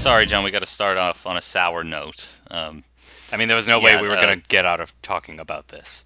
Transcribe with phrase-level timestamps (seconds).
[0.00, 2.40] sorry, John, we got to start off on a sour note.
[2.50, 2.84] Um,
[3.32, 5.38] I mean, there was no way we were uh, going to get out of talking
[5.38, 6.04] about this.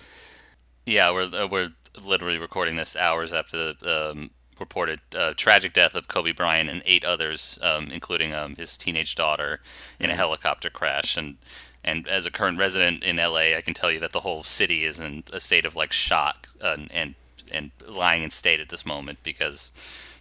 [0.85, 1.71] yeah, we're uh, we're
[2.05, 6.83] literally recording this hours after the um, reported uh, tragic death of Kobe Bryant and
[6.87, 9.61] eight others, um, including um, his teenage daughter,
[10.01, 11.17] in a helicopter crash.
[11.17, 11.37] And
[11.85, 14.85] and as a current resident in LA, I can tell you that the whole city
[14.85, 17.15] is in a state of like shock and and,
[17.53, 19.71] and lying in state at this moment because,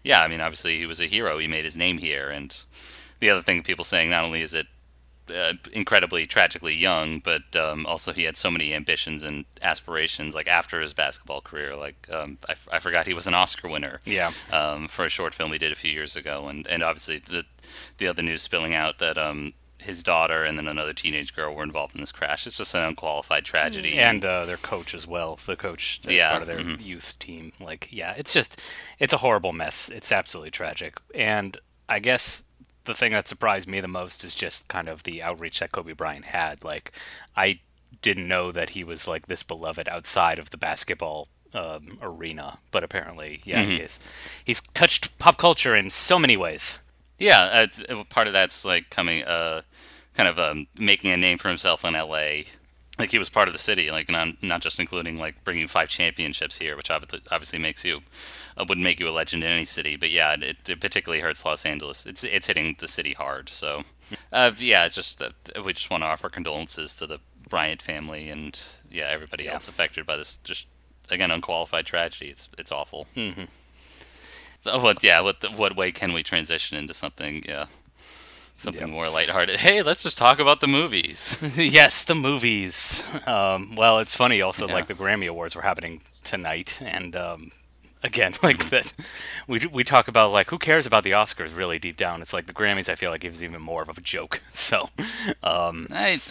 [0.03, 1.39] yeah, I mean, obviously he was a hero.
[1.39, 2.55] He made his name here, and
[3.23, 4.67] the other thing people saying not only is it
[5.33, 10.35] uh, incredibly tragically young, but um, also he had so many ambitions and aspirations.
[10.35, 13.69] Like after his basketball career, like um, I, f- I forgot he was an Oscar
[13.69, 14.01] winner.
[14.03, 14.31] Yeah.
[14.51, 17.45] Um, for a short film he did a few years ago, and and obviously the
[17.97, 21.63] the other news spilling out that um his daughter and then another teenage girl were
[21.63, 22.45] involved in this crash.
[22.47, 23.99] It's just an unqualified tragedy.
[23.99, 25.37] And uh, their coach as well.
[25.45, 26.83] The coach Yeah, part of their mhm.
[26.83, 27.51] youth team.
[27.59, 28.61] Like, yeah, it's just,
[28.97, 29.89] it's a horrible mess.
[29.89, 30.97] It's absolutely tragic.
[31.13, 31.57] And
[31.89, 32.45] I guess
[32.85, 35.93] the thing that surprised me the most is just kind of the outreach that Kobe
[35.93, 36.63] Bryant had.
[36.63, 36.91] Like,
[37.35, 37.59] I
[38.01, 42.83] didn't know that he was like this beloved outside of the basketball um, arena, but
[42.83, 43.99] apparently, yeah, he is.
[44.43, 46.79] He's touched pop culture in so many ways.
[47.19, 49.61] Yeah, uh, part of that's like coming, uh,
[50.15, 52.43] kind of um, making a name for himself in LA.
[52.99, 55.89] Like he was part of the city, like not not just including like bringing five
[55.89, 58.01] championships here, which obviously obviously makes you
[58.67, 59.95] would make you a legend in any city.
[59.95, 62.05] But yeah, it, it particularly hurts Los Angeles.
[62.05, 63.49] It's it's hitting the city hard.
[63.49, 63.83] So
[64.31, 65.29] uh, yeah, it's just uh,
[65.63, 67.19] we just want to offer condolences to the
[67.49, 68.59] Bryant family and
[68.89, 69.53] yeah everybody Yeah.
[69.53, 70.67] else affected by this just
[71.09, 72.29] again unqualified tragedy.
[72.29, 73.07] It's it's awful.
[73.15, 73.47] Mhm.
[74.61, 75.03] So what?
[75.03, 75.19] Yeah.
[75.21, 75.43] What?
[75.57, 77.43] What way can we transition into something?
[77.47, 77.65] Yeah.
[78.55, 78.89] Something Yep.
[78.91, 79.59] more lighthearted.
[79.59, 81.37] Hey, let's just talk about the movies.
[81.57, 83.03] yes, the movies.
[83.27, 84.73] Um, well, it's funny also, Yeah.
[84.75, 87.49] like the Grammy Awards were happening tonight, and um,
[88.03, 88.93] again, like that,
[89.47, 92.21] we we talk about like who cares about the Oscars really deep down.
[92.21, 92.89] It's like the Grammys.
[92.89, 94.41] I feel like is even more of a joke.
[94.53, 94.89] So,
[95.43, 96.21] um, I,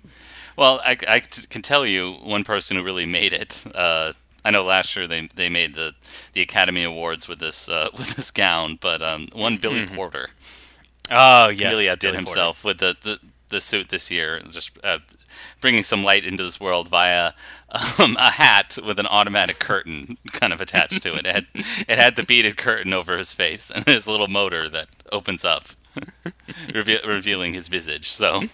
[0.56, 3.62] well, I, I can tell you one person who really made it.
[3.74, 5.94] Uh, I know last year they they made the
[6.32, 10.30] the Academy Awards with this uh, with this gown, but um, one Billy Porter
[11.10, 12.30] oh yes, really outdid Billy Porter.
[12.30, 14.98] himself with the, the the suit this year, just uh,
[15.60, 17.32] bringing some light into this world via
[17.98, 21.26] um, a hat with an automatic curtain kind of attached to it.
[21.26, 21.46] It had,
[21.88, 25.44] it had the beaded curtain over his face, and there's a little motor that opens
[25.44, 25.66] up,
[26.74, 28.08] reve- revealing his visage.
[28.08, 28.44] So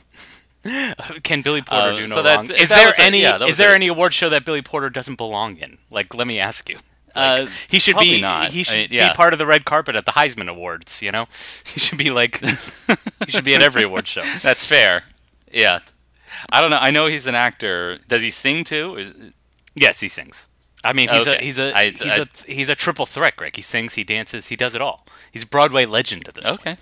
[1.23, 2.51] Can Billy Porter Uh, do no so that- wrong?
[2.51, 4.91] Is there was a- any yeah, is there a- any award show that Billy Porter
[4.91, 5.79] doesn't belong in?
[5.91, 6.77] Like, let me ask you.
[7.15, 8.51] Like, Uh, he should probably be not.
[8.53, 9.11] he I should mean, yeah.
[9.13, 11.03] be part of the red carpet at the Heisman Awards.
[11.03, 11.27] You know,
[11.67, 14.23] he should be like he should be at every award show.
[14.43, 15.05] that's fair.
[15.53, 15.81] Yeah,
[16.51, 16.79] I don't know.
[16.79, 17.99] I know he's an actor.
[18.09, 18.97] Does he sing too?
[18.97, 19.13] Is,
[19.75, 20.49] Yes, he sings.
[20.85, 23.55] I mean, he's a he's a I- he's I- a he's a triple threat, Greg.
[23.57, 25.07] He sings, he dances, he does it all.
[25.31, 26.61] He's a Broadway legend at this point.
[26.61, 26.77] okay.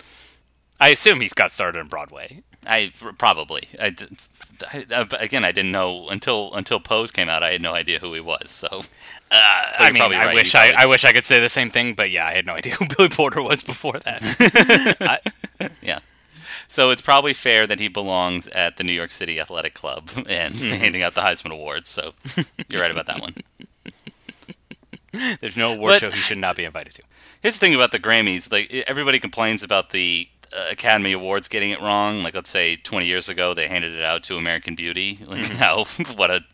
[0.79, 2.41] I assume he's got started on Broadway.
[2.65, 3.69] I probably.
[3.79, 3.95] I,
[4.71, 7.43] I- uh, again, I didn't know until until Pose came out.
[7.43, 8.49] I had no idea who he was.
[8.49, 8.67] So
[9.31, 9.35] Uh,
[9.77, 12.09] I mean, I right, wish I, I wish I could say the same thing, but
[12.11, 14.97] yeah, I had no idea who Billy Porter was before that.
[15.61, 15.99] I, yeah.
[16.71, 20.55] So it's probably fair that he belongs at the New York City Athletic Club and
[20.55, 20.69] hmm.
[20.69, 21.89] handing out the Heisman Awards.
[21.89, 22.13] So
[22.69, 23.35] you're right about that one.
[25.41, 27.03] there's no award But- show he should not be invited to.
[27.41, 31.71] Here's the thing about the Grammys: like everybody complains about the uh, Academy Awards getting
[31.71, 32.23] it wrong.
[32.23, 35.19] Like let's say 20 years ago they handed it out to American Beauty.
[35.27, 35.55] Like hmm.
[35.55, 35.83] how
[36.15, 36.45] what a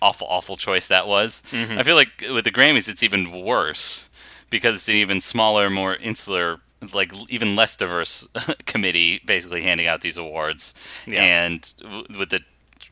[0.00, 1.42] awful awful choice that was.
[1.50, 1.78] Mm-hmm.
[1.78, 4.08] I feel like with the Grammys it's even worse
[4.48, 6.60] because it's an even smaller, more insular.
[6.92, 8.28] Like even less diverse
[8.66, 10.74] committee, basically handing out these awards,
[11.06, 11.22] Yeah.
[11.22, 12.40] and w- with the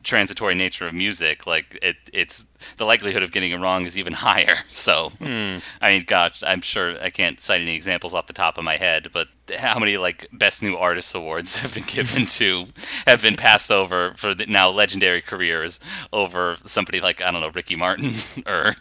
[0.03, 4.13] transitory nature of music, like it, it's the likelihood of getting it wrong is even
[4.27, 4.57] higher.
[4.69, 5.57] So, hmm.
[5.81, 8.75] I mean, gosh, I'm sure I can't cite any examples off the top of my
[8.77, 9.27] head, but
[9.57, 12.67] how many like best new artist awards have been given to,
[13.05, 15.79] have been passed over for the now legendary careers
[16.11, 18.75] over somebody like I don't know Ricky Martin or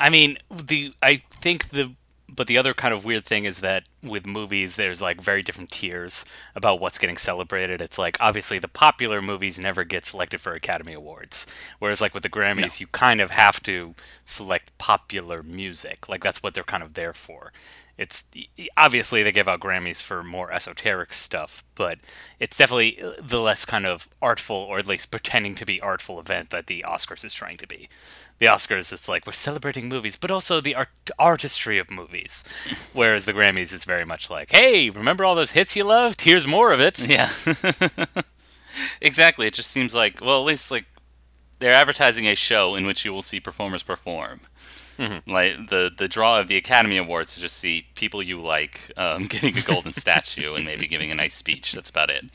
[0.00, 1.92] I mean, the I think the
[2.32, 5.70] but the other kind of weird thing is that with movies, there's like very different
[5.70, 6.24] tiers
[6.54, 7.80] about what's getting celebrated.
[7.80, 11.46] It's like obviously the popular movies never get selected for Academy Awards,
[11.78, 13.94] whereas like with the Grammys, you kind of have to
[14.24, 16.08] select popular music.
[16.08, 17.52] Like that's what they're kind of there for.
[17.96, 18.24] It's
[18.76, 21.98] obviously they give out Grammys for more esoteric stuff, but
[22.40, 26.18] it's definitely uh, the less kind of artful, or at least pretending to be artful
[26.18, 27.88] event that the Oscars is trying to be
[28.38, 32.42] the Oscars, it's like we're celebrating movies, but also the art- artistry of movies.
[32.92, 36.22] Whereas the Grammys, is very much like, hey, remember all those hits you loved?
[36.22, 37.08] Here's more of it.
[37.08, 37.30] yeah,
[39.00, 39.46] exactly.
[39.46, 40.86] It just seems like well, at least like
[41.58, 44.40] they're advertising a show in which you will see performers perform.
[44.98, 49.24] Like the the draw of the Academy Awards is just see people you like um,
[49.28, 51.72] getting a golden statue and maybe giving a nice speech.
[51.72, 52.24] That's about it.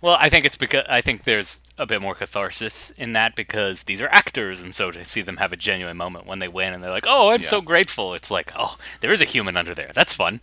[0.00, 3.84] Well, I think it's because I think there's a bit more catharsis in that because
[3.84, 6.74] these are actors, and so to see them have a genuine moment when they win
[6.74, 7.48] and they're like, "Oh, I'm Yeah.
[7.48, 9.90] so grateful," it's like, "Oh, there is a human under there.
[9.94, 10.40] That's fun."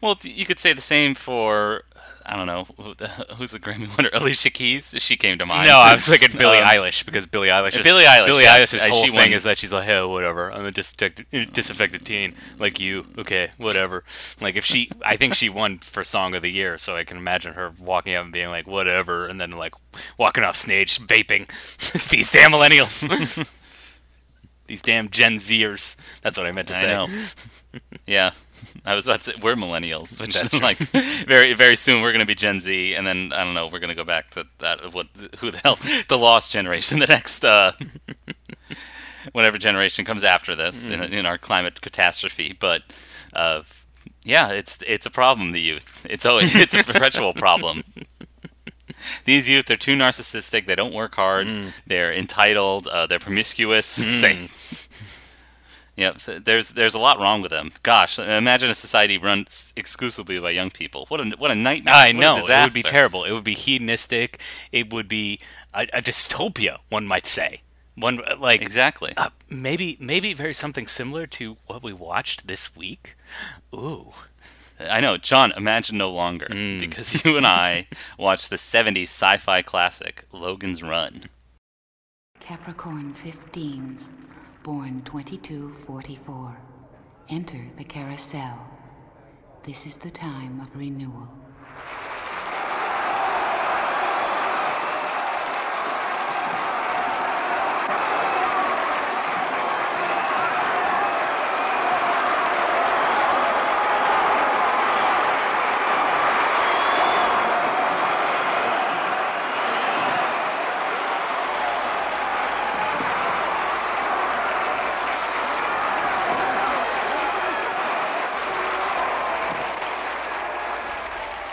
[0.00, 1.84] Well, you could say the same for
[2.24, 2.64] I don't know
[3.36, 4.10] who's the Grammy winner.
[4.14, 4.94] Alicia Keys.
[4.98, 5.68] She came to mind.
[5.68, 7.76] No, I was thinking Billie Um, Eilish because Billie Eilish.
[7.78, 8.72] Is, Billie Eilish, Billie yes.
[8.72, 10.50] Eilish's Uh, whole thing won- is that she's like, "Hey, whatever.
[10.52, 13.06] I'm a disaffected, disaffected teen like you.
[13.18, 14.04] Okay, whatever."
[14.40, 17.16] Like if she, I think she won for Song of the Year, so I can
[17.16, 19.74] imagine her walking out and being like, "Whatever," and then like
[20.18, 21.48] walking off stage vaping.
[22.08, 23.48] These damn millennials.
[24.68, 25.96] These damn Gen Zers.
[26.22, 26.86] That's what I meant to I say.
[26.88, 27.08] know.
[28.06, 28.30] yeah.
[28.84, 30.76] I was about to say we're millennials, which That's is like
[31.26, 33.78] very very soon we're going to be Gen Z, and then I don't know we're
[33.78, 35.06] going to go back to that of what
[35.38, 35.78] who the hell
[36.08, 37.72] the lost generation, the next uh,
[39.32, 42.56] whatever generation comes after this in, in our climate catastrophe.
[42.58, 42.82] But
[43.32, 43.62] uh,
[44.24, 45.52] yeah, it's it's a problem.
[45.52, 47.84] The youth, it's always it's a perpetual problem.
[49.24, 50.66] These youth are too narcissistic.
[50.66, 51.48] They don't work hard.
[51.86, 52.86] They're entitled.
[52.86, 53.96] Uh, they're promiscuous.
[53.96, 54.46] They,
[55.96, 57.72] Yep, there's there's a lot wrong with them.
[57.82, 59.44] Gosh, imagine a society run
[59.76, 61.04] exclusively by young people.
[61.08, 61.94] What a what a nightmare!
[61.94, 63.24] I What a know it would be terrible.
[63.24, 64.40] It would be hedonistic.
[64.72, 65.38] It would be
[65.74, 67.60] a, a dystopia, one might say.
[67.94, 69.12] One like Exactly.
[69.18, 73.14] Uh, maybe maybe very something similar to what we watched this week.
[73.74, 74.12] Ooh.
[74.80, 75.52] I know, John.
[75.56, 76.80] Imagine no longer, Mm.
[76.80, 77.86] because you and I
[78.18, 81.24] watched the '70s sci-fi classic Logan's Run.
[82.40, 84.08] Capricorn 15s,
[84.62, 86.56] born 2244.
[87.28, 88.58] Enter the carousel.
[89.64, 91.28] This is the time of renewal.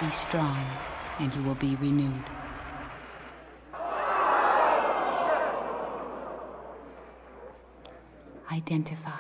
[0.10, 0.66] Be strong,
[1.20, 2.24] and you will be renewed.
[8.52, 9.12] Identify.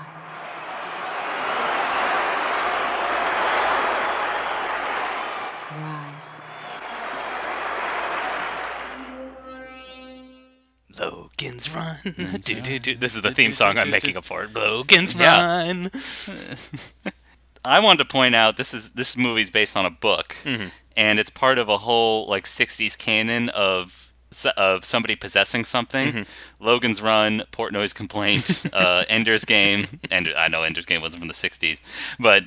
[5.78, 6.40] Rise.
[10.98, 11.98] Logan's Run.
[12.42, 12.96] Do, do, do.
[12.96, 14.56] This is the theme song I'm making up for it.
[14.56, 15.68] Logan's Yeah.
[15.68, 15.92] Run.
[17.70, 20.36] I wanted to point out this is this movie's based on a book,
[20.98, 24.14] and it's part of a whole like '60s canon of
[24.58, 26.26] of somebody possessing something.
[26.60, 31.34] Logan's Run, Portnoy's Complaint, uh, Ender's Game, and I know Ender's Game wasn't from the
[31.34, 31.82] '60s,
[32.20, 32.44] but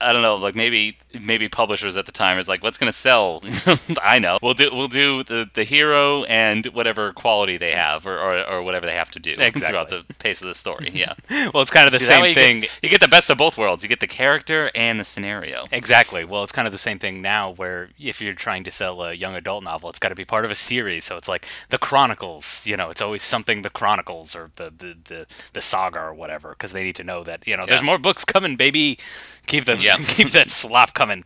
[0.00, 2.96] I don't know, like maybe maybe publishers at the time is like, what's going to
[2.96, 3.42] sell?
[4.02, 8.18] I know, we'll do we'll do the, the hero and whatever quality they have, or,
[8.18, 9.60] or, or whatever they have to do Exactly.
[9.68, 10.90] throughout the pace of the story.
[11.00, 11.14] Yeah,
[11.54, 12.60] Well, it's kind of the See, same you thing.
[12.60, 13.82] Get, you get the best of both worlds.
[13.82, 15.66] You get the character and the scenario.
[15.72, 16.24] Exactly.
[16.24, 19.14] Well, it's kind of the same thing now where if you're trying to sell a
[19.14, 21.04] young adult novel, it's got to be part of a series.
[21.04, 24.96] So it's like the Chronicles, you know, it's always something the Chronicles or the the,
[25.04, 27.98] the, the saga or whatever because they need to know that, you know, there's more
[27.98, 28.98] books coming, baby.
[29.46, 29.96] Keep the Yeah.
[29.96, 31.24] keep that slop coming.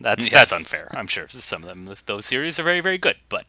[0.00, 0.32] That's Yes.
[0.32, 0.88] that's unfair.
[0.96, 3.44] I'm sure some of them those series are very very good, but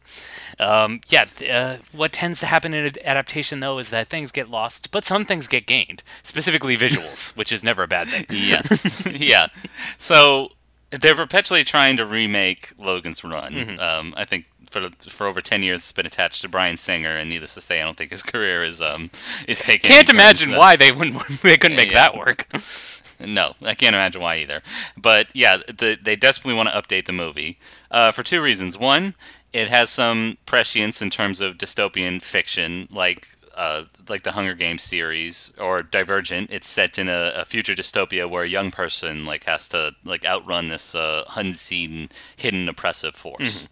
[0.60, 4.48] um, yeah, uh, what tends to happen in ad- adaptation though is that things get
[4.50, 8.26] lost, but some things get gained, specifically visuals, which is never a bad thing.
[8.30, 9.04] yes.
[9.10, 9.48] yeah.
[9.98, 10.50] So
[10.90, 13.52] they're perpetually trying to remake Logan's Run.
[13.54, 13.80] Mm-hmm.
[13.80, 17.28] Um, I think for for over ten years it's been attached to Bryan Singer, and
[17.28, 19.10] needless to say, I don't think his career is um
[19.48, 19.88] is taking.
[19.88, 22.10] Can't imagine why they wouldn't they couldn't make Yeah.
[22.12, 22.46] that work.
[23.20, 24.62] No, I can't imagine why either.
[24.96, 27.58] But yeah, the, they desperately want to update the movie
[27.90, 28.78] uh, for two reasons.
[28.78, 29.14] One,
[29.52, 34.82] it has some prescience in terms of dystopian fiction, like uh, like the Hunger Games
[34.82, 36.50] series or Divergent.
[36.50, 40.24] It's set in a, a future dystopia where a young person like has to like
[40.24, 43.68] outrun this uh, unseen, hidden oppressive force.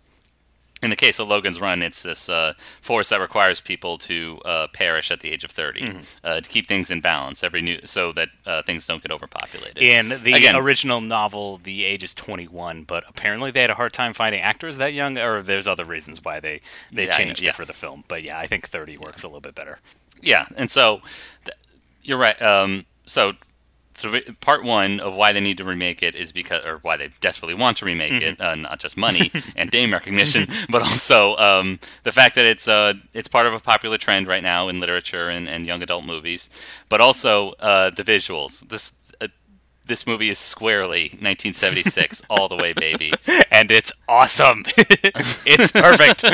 [0.82, 4.66] In the case of Logan's Run, it's this uh, force that requires people to uh,
[4.72, 8.10] perish at the age of 30 uh, to keep things in balance every new, so
[8.12, 9.78] that uh, things don't get overpopulated.
[9.78, 13.92] In the Again- original novel, the age is 21, but apparently they had a hard
[13.92, 16.60] time finding actors that young, or there's other reasons why they,
[16.90, 17.50] they Yeah, know, changed yeah.
[17.50, 18.02] it for the film.
[18.08, 19.78] But yeah, I think 30 works a little bit better.
[20.20, 21.00] Yeah, and so
[21.44, 21.56] th-
[22.02, 22.40] you're right.
[22.42, 23.34] Um, so
[23.94, 27.10] th- part one of why they need to remake it is because, or why they
[27.20, 31.78] desperately want to remake it, uh, not just money and name recognition, but also um,
[32.02, 35.28] the fact that it's uh, it's part of a popular trend right now in literature
[35.28, 36.50] and, and young adult movies,
[36.88, 38.68] but also uh, the visuals.
[38.68, 39.28] This uh,
[39.86, 43.12] this movie is squarely 1976 all the way, baby.
[43.50, 44.64] and it's awesome.
[44.76, 46.24] it's perfect.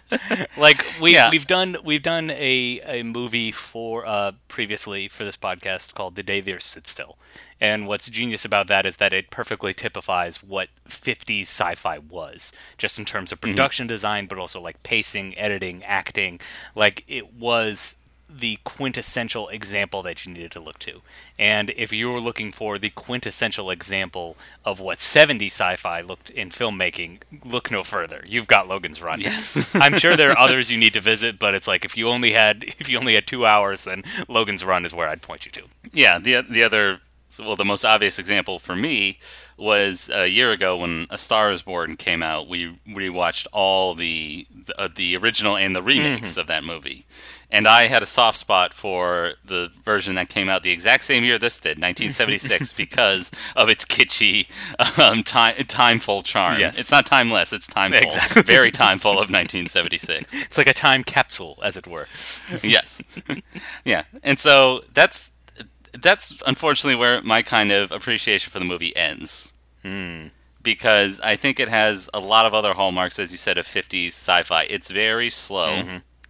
[0.56, 1.30] like we Yeah.
[1.30, 6.22] we've done we've done a, a movie for uh, previously for this podcast called The
[6.22, 7.18] Day the Earth Stood Still,
[7.60, 12.98] and what's genius about that is that it perfectly typifies what 50s sci-fi was, just
[12.98, 16.40] in terms of production design, but also like pacing, editing, acting.
[16.74, 17.96] Like it was
[18.34, 21.02] the quintessential example that you needed to look to.
[21.38, 26.50] And if you were looking for the quintessential example of what 70s sci-fi looked in
[26.50, 28.24] filmmaking, look no further.
[28.26, 29.20] You've got Logan's Run.
[29.20, 29.70] Yes.
[29.74, 32.32] I'm sure there are others you need to visit, but it's like if you only
[32.32, 35.52] had if you only had 2 hours then Logan's Run is where I'd point you
[35.52, 35.62] to.
[35.92, 37.00] Yeah, the the other
[37.38, 39.18] well, the most obvious example for me
[39.56, 42.48] was a year ago when A Star Is Born came out.
[42.48, 47.06] We rewatched all the the, uh, the original and the remakes of that movie,
[47.50, 51.22] and I had a soft spot for the version that came out the exact same
[51.22, 54.48] year this did, 1976, because of its kitschy,
[54.98, 56.58] um, time timeful charm.
[56.58, 56.78] Yes.
[56.80, 58.02] It's not timeless; it's timeful.
[58.02, 58.42] Exactly.
[58.42, 62.08] Very timeful of 1976 It's like a time capsule as it were.
[62.62, 63.02] yes
[63.84, 65.30] yeah and so that's
[66.00, 69.52] that's unfortunately where my kind of appreciation for the movie ends.
[70.62, 74.08] Because i think it has a lot of other hallmarks as you said of 50s
[74.08, 74.62] sci-fi.
[74.64, 75.82] It's very slow.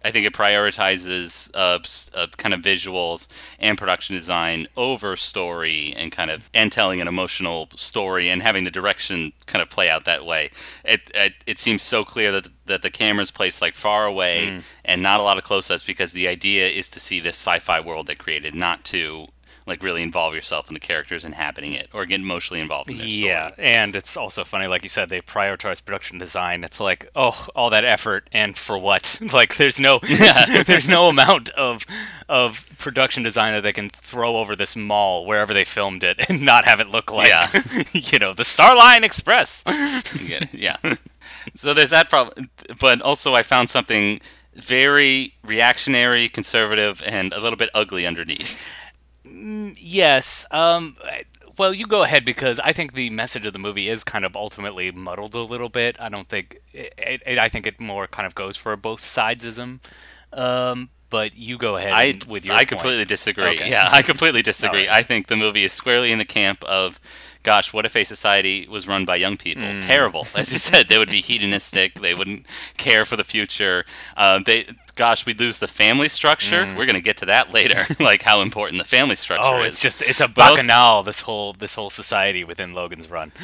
[0.05, 1.79] I think it prioritizes uh,
[2.17, 3.27] uh, kind of visuals
[3.57, 8.65] and production design over story and kind of and telling an emotional story and having
[8.65, 10.49] the direction kind of play out that way.
[10.83, 15.01] It it, it seems so clear that that the camera's placed like far away and
[15.01, 18.15] not a lot of close-ups because the idea is to see this sci-fi world they
[18.15, 19.27] created, not to
[19.65, 23.07] like really involve yourself in the characters inhabiting it or get emotionally involved in their
[23.07, 23.25] story.
[23.27, 26.63] Yeah, and it's also funny, like you said, they prioritize production design.
[26.63, 29.19] It's like, oh, all that effort, and for what?
[29.33, 29.99] like, there's no,
[30.65, 31.85] there's no amount of
[32.29, 36.41] of production design that they can throw over this mall wherever they filmed it and
[36.41, 37.47] not have it look like, Yeah.
[37.93, 39.63] you know, the Starline Express.
[40.21, 40.77] You get it, yeah.
[41.53, 44.19] so there's that problem, but also I found something
[44.55, 48.61] very reactionary, conservative, and a little bit ugly underneath.
[49.79, 50.45] Yes.
[50.51, 50.97] Um.
[51.57, 54.35] Well, you go ahead because I think the message of the movie is kind of
[54.35, 55.95] ultimately muddled a little bit.
[55.99, 59.01] I don't think it, it, I think it more kind of goes for a both
[59.01, 59.79] sidesism.
[60.31, 60.89] Um.
[61.09, 62.69] But you go ahead I with your I point.
[62.69, 63.43] completely disagree.
[63.61, 63.69] Okay.
[63.69, 64.87] Yeah, I completely disagree.
[64.87, 64.97] Right.
[64.97, 66.99] I think the movie is squarely in the camp of,
[67.43, 69.61] gosh, what if a society was run by young people?
[69.61, 69.85] Mm.
[69.85, 70.87] Terrible, as you said.
[70.87, 71.99] They would be hedonistic.
[71.99, 72.47] They wouldn't
[72.77, 73.85] care for the future.
[74.17, 76.71] Uh, they, gosh, we'd lose the family structure.
[76.77, 79.59] We're gonna get to that later, like how important the family structure Mm.
[79.59, 79.73] Oh, is.
[79.73, 81.03] it's just it's a But also- bacchanal.
[81.03, 83.31] This whole this whole society within Logan's Run.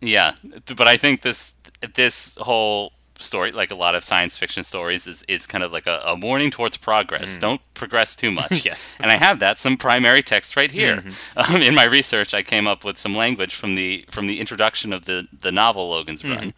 [0.00, 0.34] Yeah,
[0.76, 1.54] but I think this
[1.94, 5.86] this whole story, like a lot of science fiction stories, is, is kind of like
[5.86, 7.38] a, a warning towards progress.
[7.38, 8.64] Don't progress too much.
[8.66, 8.98] Yes.
[9.00, 11.02] and I have that some primary text right here.
[11.34, 14.92] Um, in my research, I came up with some language from the from the introduction
[14.92, 16.52] of the the novel Logan's Run.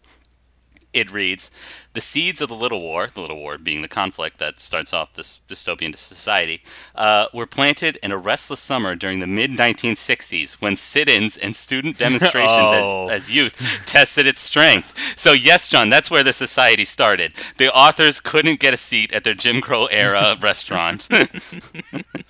[0.93, 1.53] It reads,
[1.99, 5.15] "The seeds of the Little War, the Little War being the conflict that starts off
[5.15, 6.63] this dystopian society,
[6.95, 11.99] uh, were planted in a restless summer during the mid 1960s when sit-ins and student
[12.05, 13.09] demonstrations Oh.
[13.09, 14.95] as, as youth tested its strength.
[15.19, 17.33] So yes, John, that's where the society started.
[17.57, 21.09] The authors couldn't get a seat at their Jim Crow era restaurant.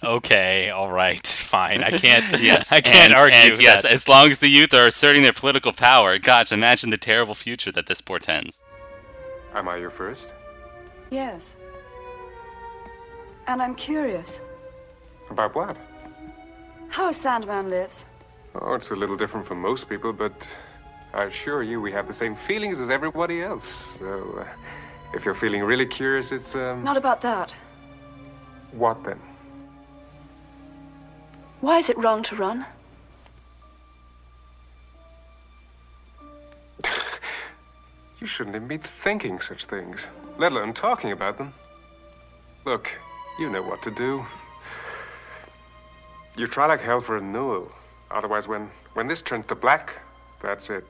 [0.04, 1.82] Okay, all right, fine.
[1.82, 2.24] I can't.
[2.40, 3.36] yes, I can't and, argue.
[3.54, 3.92] and yes, that.
[3.92, 7.72] as long as the youth are asserting their political power, gosh, imagine the terrible future
[7.72, 8.62] that this portends.
[9.58, 10.28] Am I your first?
[11.10, 11.56] Yes.
[13.48, 14.40] And I'm curious
[15.30, 15.76] About what?
[16.90, 18.04] how a Sandman lives.
[18.54, 20.32] Oh, it's a little different from most people, but
[21.12, 23.68] I assure you we have the same feelings as everybody else.
[23.98, 24.44] So, uh,
[25.12, 26.84] if you're feeling really curious, it's, um.
[26.84, 27.52] Not about that.
[28.72, 29.20] What then?
[31.60, 32.64] Why is it wrong to run?
[38.20, 40.04] You shouldn't even be thinking such things,
[40.38, 41.52] let alone talking about them.
[42.64, 42.90] Look,
[43.38, 44.26] you know what to do.
[46.36, 47.70] You try like hell for renewal.
[48.10, 49.92] Otherwise, when, when this turns to black,
[50.42, 50.84] that's it.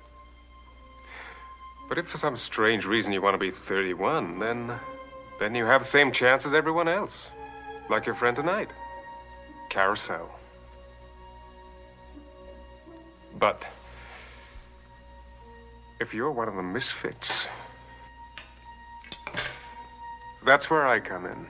[1.88, 4.72] But if for some strange reason you want to be 31, then,
[5.38, 7.28] then you have the same chance as everyone else.
[7.88, 8.68] Like your friend tonight.
[9.70, 10.28] Carousel.
[13.38, 13.64] But
[16.00, 17.46] if you're one of the misfits,
[20.44, 21.46] that's where I come in.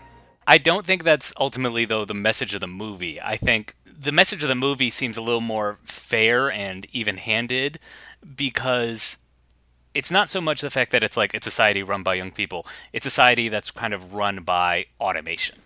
[0.47, 3.21] I don't think that's ultimately though the message of the movie.
[3.21, 7.79] I think the message of the movie seems a little more fair and even-handed
[8.37, 9.19] because
[9.95, 12.31] it's not so much the fact that it's like it's a society run by young
[12.31, 12.67] people.
[12.93, 15.59] It's a society that's kind of run by automation.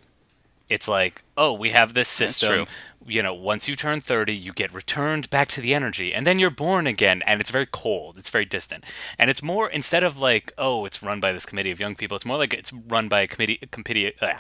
[0.72, 2.48] It's like, oh, we have this system.
[2.48, 2.66] true.
[3.04, 6.38] You know, once you turn 30, you get returned back to the energy, and then
[6.38, 8.16] you're born again, and it's very cold.
[8.16, 8.84] It's very distant.
[9.18, 12.16] And it's more, instead of like, oh, it's run by this committee of young people,
[12.16, 14.34] it's more like it's run by a committee, committee, uh,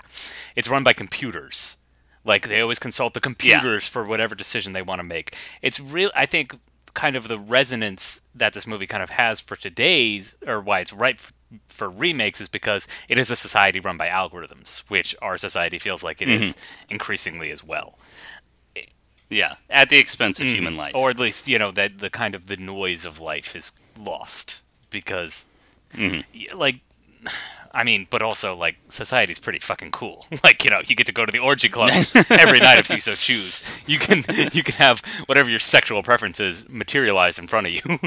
[0.56, 1.76] it's run by computers.
[2.24, 5.36] Like, they always consult the computers for whatever decision they want to make.
[5.60, 6.56] It's real, I think,
[6.94, 10.92] kind of the resonance that this movie kind of has for today's, or why it's
[10.92, 11.32] ripe f-
[11.68, 16.02] for remakes, is because it is a society run by algorithms, which our society feels
[16.02, 16.92] like it is mm-hmm.
[16.92, 17.98] increasingly as well.
[19.32, 20.54] Yeah, at the expense of mm-hmm.
[20.54, 20.94] human life.
[20.94, 24.60] Or at least, you know, that the kind of the noise of life is lost
[24.90, 25.48] because,
[25.94, 26.20] mm-hmm.
[26.34, 26.80] y- like,
[27.74, 30.26] I mean, but also like society's pretty fucking cool.
[30.44, 33.00] Like, you know, you get to go to the orgy clubs every night if you
[33.00, 33.62] so choose.
[33.86, 37.98] You can you can have whatever your sexual preferences materialize in front of you.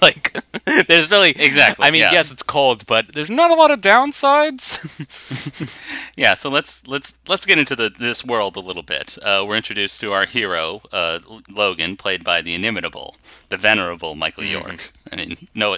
[0.00, 0.36] like,
[0.88, 2.12] there's really Exactly, I mean, yeah.
[2.12, 4.78] yes, it's cold, but there's not a lot of downsides.
[6.16, 9.16] Yeah, so let's let's let's get into the this world a little bit.
[9.22, 13.16] Uh, we're introduced to our hero, uh, Logan, played by the inimitable,
[13.50, 14.52] the venerable Michael Mm-hmm.
[14.52, 14.92] York.
[15.12, 15.76] I mean, no,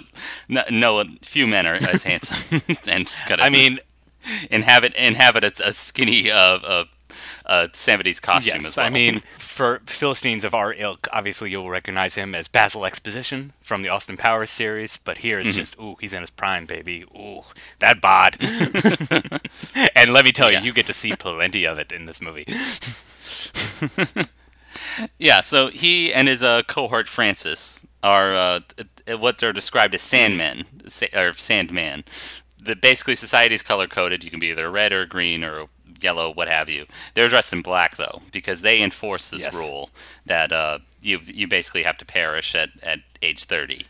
[0.49, 3.45] no, no, few men are as handsome and kind of.
[3.45, 3.79] I mean,
[4.49, 6.85] inhabit inhabit a, a skinny uh,
[7.45, 8.85] uh, Samedi's costume yes, as well.
[8.85, 13.81] I mean, for Philistines of our ilk, obviously you'll recognize him as Basil Exposition from
[13.81, 15.51] the Austin Powers series, but here Mm-hmm.
[15.51, 17.03] just, ooh, he's in his prime, baby.
[17.15, 17.41] Ooh,
[17.79, 18.37] that bod.
[19.95, 20.59] and let me tell Yeah.
[20.59, 22.45] you, you get to see plenty of it in this movie.
[25.17, 28.59] Yeah, so he and his uh, cohort Francis are uh,
[29.19, 32.03] what they're described as sandmen, sa- or sandman.
[32.59, 34.23] The basically society's color coded.
[34.23, 35.67] You can be either red or green or
[36.03, 36.85] yellow, what have you.
[37.13, 39.55] They're dressed in black though, because they enforce this Yes.
[39.55, 39.89] rule
[40.25, 43.85] that uh, you you basically have to perish at, at age thirty,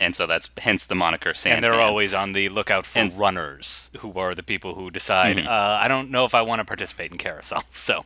[0.00, 1.64] and so that's hence the moniker Sandman.
[1.64, 3.20] And they're always on the lookout for And- Mm-hmm.
[3.20, 6.64] runners, who are the people who decide, uh, I don't know if I want to
[6.64, 7.62] participate in carousel.
[7.72, 8.04] So,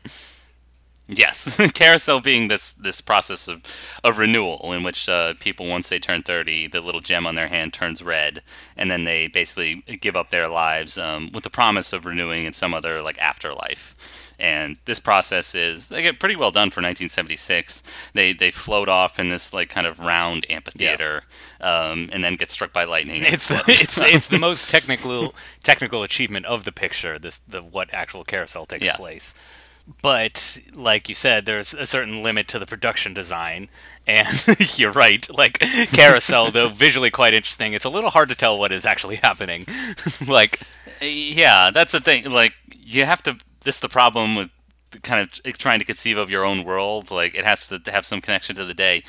[1.08, 3.62] Yes, carousel being this this process of,
[4.04, 7.48] of renewal in which uh, people once they turn thirty, the little gem on their
[7.48, 8.42] hand turns red,
[8.76, 12.52] and then they basically give up their lives um, with the promise of renewing in
[12.52, 13.96] some other like afterlife.
[14.38, 17.82] And this process is they get pretty well done for 1976.
[18.14, 21.24] They they float off in this like kind of round amphitheater,
[21.60, 23.22] um, and then get struck by lightning.
[23.26, 27.18] it's the it's it's the most technical technical achievement of the picture.
[27.18, 28.96] This the what actual carousel takes Yeah.
[28.96, 29.34] place.
[30.00, 33.68] But like you said, there's a certain limit to the production design,
[34.06, 34.44] and
[34.78, 35.26] you're right.
[35.36, 35.58] Like
[35.92, 39.66] carousel, though visually quite interesting, it's a little hard to tell what is actually happening.
[40.26, 40.60] like
[41.00, 42.30] Yeah, that's the thing.
[42.30, 43.36] Like you have to.
[43.64, 44.50] This is the problem with
[45.02, 47.10] kind of trying to conceive of your own world.
[47.10, 49.02] Like it has to have some connection to the day,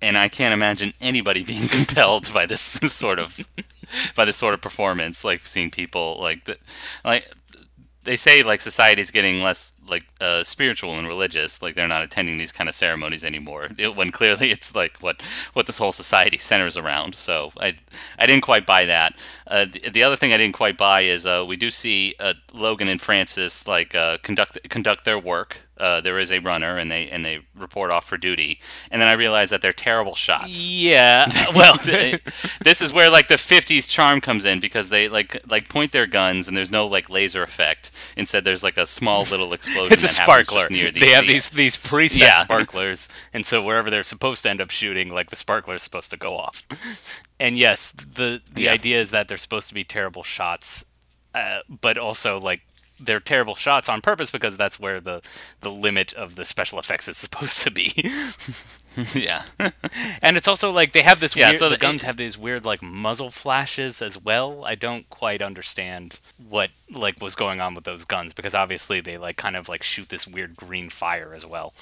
[0.00, 3.46] and I can't imagine anybody being compelled by this sort of
[4.14, 5.24] by this sort of performance.
[5.24, 6.58] Like seeing people like the,
[7.04, 7.28] like
[8.04, 12.38] they say like society's getting less like uh, spiritual and religious like they're not attending
[12.38, 13.68] these kind of ceremonies anymore.
[13.78, 15.20] It, when clearly it's like what
[15.52, 17.14] what this whole society centers around.
[17.14, 17.76] So i
[18.18, 19.14] i didn't quite buy that.
[19.46, 22.34] Uh, the, the other thing i didn't quite buy is uh, we do see uh,
[22.54, 25.68] logan and francis like uh, conduct conduct their work.
[25.78, 28.60] Uh, there is a runner and they and they report off for duty.
[28.90, 30.66] And then i realize that they're terrible shots.
[30.68, 31.76] Yeah, well,
[32.62, 36.06] this is where like the '50s charm comes in because they like like point their
[36.06, 37.90] guns and there's no like laser effect.
[38.16, 39.81] Instead, there's like a small little explosion.
[39.90, 40.68] It's a sparkler.
[40.70, 42.36] near the, they have the- these these preset Yeah.
[42.44, 46.10] sparklers, and so wherever they're supposed to end up shooting, like the sparkler is supposed
[46.10, 46.66] to go off.
[47.40, 48.72] And yes, the the Yeah.
[48.72, 50.84] idea is that they're supposed to be terrible shots,
[51.34, 52.60] uh, but also like
[53.02, 55.22] they're terrible shots on purpose because that's where the
[55.60, 57.92] the limit of the special effects is supposed to be.
[59.14, 59.44] yeah.
[60.22, 62.36] and it's also like they have this Yeah, weird, so the the- guns have these
[62.38, 64.64] weird like muzzle flashes as well.
[64.64, 69.16] I don't quite understand what like was going on with those guns because obviously they
[69.18, 71.72] like kind of like shoot this weird green fire as well.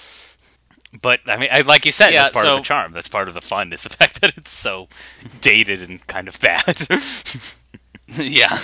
[1.03, 2.93] But I mean, I, like you said, Yeah, that's part of the charm.
[2.93, 3.73] That's part of the fun.
[3.73, 4.89] Is the fact that it's so
[5.41, 6.81] dated and kind of bad.
[8.17, 8.59] yeah.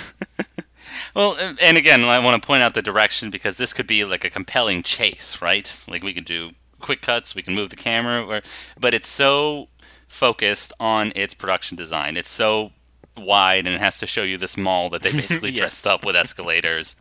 [1.17, 4.23] Well, and- again, I want to point out the direction because this could be like
[4.23, 5.85] a compelling chase, right?
[5.89, 8.41] Like we could do quick cuts, we can move the camera, or,
[8.79, 9.67] but it's so
[10.07, 12.15] focused on its production design.
[12.17, 12.71] It's so
[13.17, 15.59] wide and it has to show you this mall that they basically Yes.
[15.59, 16.95] dressed up with escalators.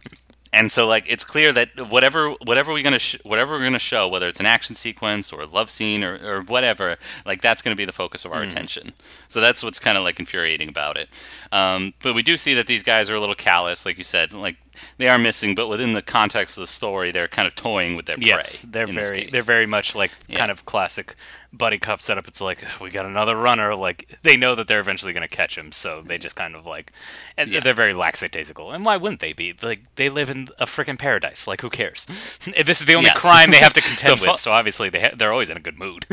[0.52, 4.08] And so like it's clear that whatever whatever we're gonna sh- whatever we're gonna show,
[4.08, 7.76] whether it's an action sequence or a love scene or, or whatever, like that's gonna
[7.76, 8.92] be the focus of our attention.
[9.28, 11.08] So that's what's kind of like infuriating about it.
[11.52, 14.32] Um, but we do see that these guys are a little callous, like you said,
[14.32, 14.56] like
[14.98, 18.06] they are missing, but within the context of the story, they're kind of toying with
[18.06, 18.26] their prey.
[18.26, 20.36] Yes, they're very they're very much like Yeah.
[20.38, 21.14] kind of classic
[21.56, 22.28] buddy cop setup.
[22.28, 23.74] It's like we got another runner.
[23.74, 26.66] Like they know that they're eventually going to catch him, so they just kind of
[26.66, 26.92] like
[27.36, 27.60] and Yeah.
[27.60, 28.70] they're very lackadaisical.
[28.72, 29.54] And why wouldn't they be?
[29.62, 31.46] Like they live in a freaking paradise.
[31.46, 32.04] Like who cares?
[32.64, 33.20] this is the only Yes.
[33.20, 34.40] crime they have to contend fo- with.
[34.40, 36.06] So obviously they ha- they're always in a good mood.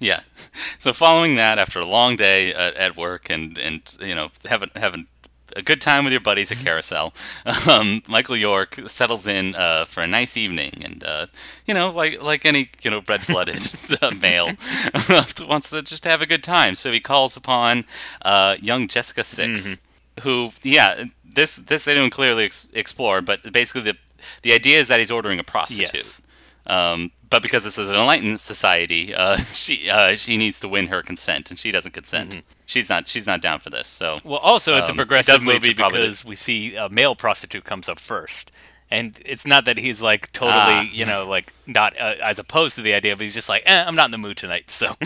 [0.00, 0.20] Yeah.
[0.78, 4.70] So following that, after a long day at, at work and and you know having
[4.76, 5.06] having
[5.56, 7.12] a good time with your buddies at Carousel,
[7.68, 11.26] um, Michael York settles in uh, for a nice evening, and uh,
[11.66, 14.52] you know, like like any you know red-blooded uh, male,
[15.46, 16.74] wants to just have a good time.
[16.74, 17.84] So he calls upon
[18.22, 19.80] uh, young Jessica 6
[20.22, 23.96] who yeah, this this they don't clearly ex- explore, but basically the
[24.42, 25.94] the idea is that he's ordering a prostitute.
[25.94, 26.22] Yes.
[26.66, 30.88] Um, but because this is an enlightened society, uh, she uh, she needs to win
[30.88, 32.42] her consent, and she doesn't consent.
[32.66, 33.86] She's not she's not down for this.
[33.86, 37.64] So Well, also it's Um, a progressive to movie because we see a male prostitute
[37.64, 38.50] comes up first,
[38.90, 40.80] and it's not that he's like totally, Ah.
[40.90, 43.84] you know, like not uh, as opposed to the idea, but he's just like, eh,
[43.86, 44.94] I'm not in the mood tonight, so.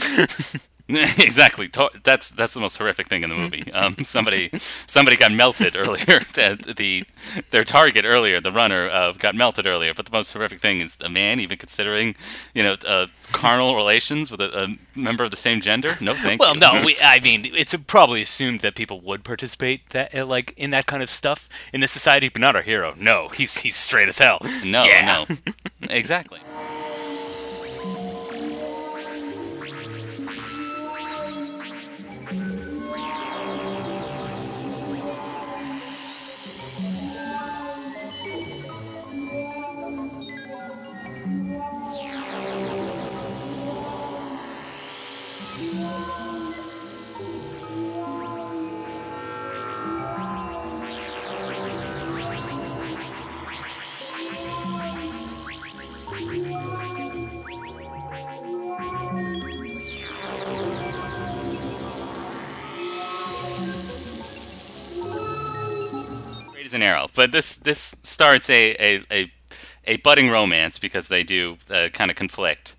[1.19, 1.71] exactly,
[2.03, 3.65] that's that's the most horrific thing in the movie.
[3.79, 4.51] Um, somebody
[4.87, 6.21] somebody got melted earlier.
[6.35, 7.05] the, the
[7.51, 9.93] their target earlier, the runner, uh, got melted earlier.
[9.95, 12.17] But the most horrific thing is a man even considering
[12.55, 15.91] you know uh, carnal relations with a, a member of the same gender.
[16.01, 16.47] No, thank you.
[16.47, 16.61] Well, you.
[16.61, 20.71] no, we, I mean, it's probably assumed that people would participate that uh, like in
[20.71, 22.95] that kind of stuff in this society, but not our hero.
[22.97, 24.39] No, he's he's straight as hell.
[24.65, 25.25] no, Yeah.
[25.29, 25.37] no,
[25.91, 26.41] exactly.
[66.75, 67.09] An arrow.
[67.15, 69.33] But this this starts a a, a,
[69.87, 72.77] a budding romance because they do uh, kind of conflict.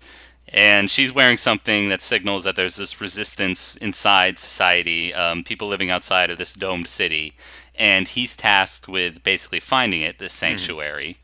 [0.52, 5.90] And she's wearing something that signals that there's this resistance inside society, um, people living
[5.90, 7.34] outside of this domed city.
[7.76, 11.18] And he's tasked with basically finding it, this sanctuary.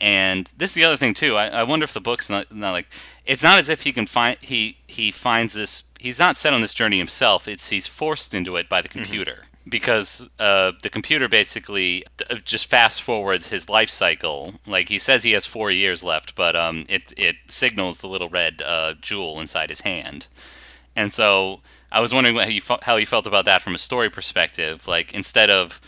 [0.00, 1.36] And this is the other thing too.
[1.36, 2.92] I, I wonder if the book's not, not like
[3.24, 5.84] it's not as if he can find he he finds this.
[6.00, 7.46] He's not set on this journey himself.
[7.46, 12.68] It's he's forced into it by the computer because uh, the computer basically uh, just
[12.68, 14.54] fast forwards his life cycle.
[14.66, 18.28] Like he says he has four years left, but um, it it signals the little
[18.28, 20.28] red uh, jewel inside his hand.
[20.96, 24.10] And so I was wondering how you how you felt about that from a story
[24.10, 24.86] perspective.
[24.86, 25.80] Like instead of,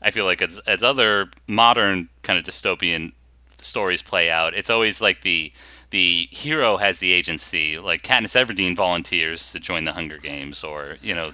[0.00, 3.12] I feel like as as other modern kind of dystopian
[3.58, 5.52] stories play out, it's always like the
[5.90, 7.78] the hero has the agency.
[7.78, 11.32] Like Katniss Everdeen volunteers to join the Hunger Games, or you know,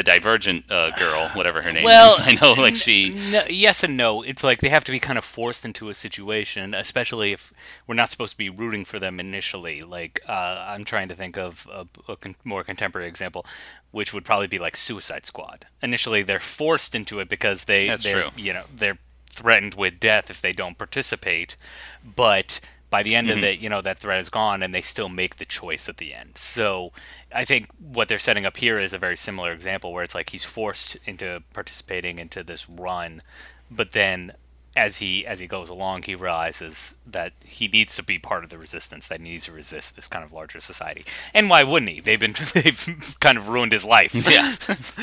[0.00, 2.20] the Divergent uh, girl, whatever her name Well, is.
[2.24, 3.10] I know, like she.
[3.30, 4.22] No, yes and no.
[4.22, 7.52] It's like they have to be kind of forced into a situation, especially if
[7.86, 9.82] we're not supposed to be rooting for them initially.
[9.82, 13.44] Like uh, I'm trying to think of a, a con- more contemporary example,
[13.90, 15.66] which would probably be like Suicide Squad.
[15.82, 18.30] Initially, they're forced into it because they That's true.
[18.36, 21.58] You know, they're threatened with death if they don't participate,
[22.02, 22.58] but
[22.90, 23.38] by the end Mm-hmm.
[23.38, 25.96] of it, you know, that threat is gone and they still make the choice at
[25.98, 26.36] the end.
[26.36, 26.92] So
[27.32, 30.30] I think what they're setting up here is a very similar example where it's like
[30.30, 33.22] he's forced into participating into this run,
[33.70, 34.32] but then
[34.76, 38.50] as he as he goes along he realizes that he needs to be part of
[38.50, 41.04] the resistance that he needs to resist this kind of larger society.
[41.34, 42.00] And why wouldn't he?
[42.00, 44.14] They've been they've kind of ruined his life.
[44.14, 44.54] Yeah.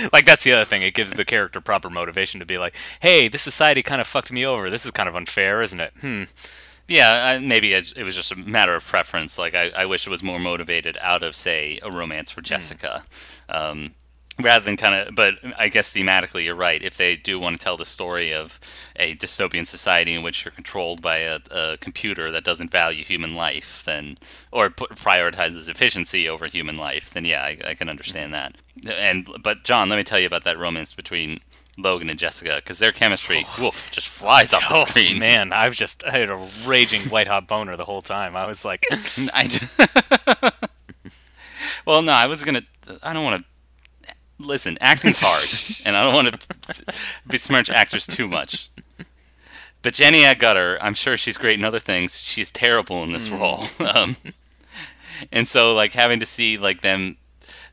[0.13, 0.83] like that's the other thing.
[0.83, 4.31] It gives the character proper motivation to be like hey this society kind of fucked
[4.31, 4.69] me over.
[4.69, 5.93] This is kind of unfair isn't it?
[5.99, 6.23] Hmm
[6.87, 9.37] Yeah, I, maybe it was just a matter of preference.
[9.37, 13.03] Like I, I wish it was more motivated out of, say, a romance for Jessica,
[13.49, 13.93] um,
[14.41, 15.13] rather than kind of.
[15.13, 16.81] But I guess thematically, you're right.
[16.81, 18.57] If they do want to tell the story of
[18.95, 23.35] a dystopian society in which you're controlled by a, a computer that doesn't value human
[23.35, 24.17] life, then
[24.49, 28.55] or put, prioritizes efficiency over human life, then yeah, I, I can understand that.
[28.89, 31.41] And but John, let me tell you about that romance between.
[31.77, 34.85] Logan and Jessica, because their chemistry, woof, just flies off the screen.
[34.85, 35.19] oh screen.
[35.19, 38.47] man i was just i had a raging white hot boner the whole time i
[38.47, 38.83] was like
[39.33, 40.51] I ju-
[41.85, 42.63] well, no, I was gonna.
[43.03, 44.13] I don't want to.
[44.39, 46.85] Listen, acting's hard, and I don't want to
[47.25, 48.69] besmirch actors too much.
[49.81, 52.19] but Jenny Agutter, I'm sure she's great in other things.
[52.21, 53.63] She's terrible in this role.
[53.79, 54.17] Um,
[55.31, 57.17] and so like having to see like them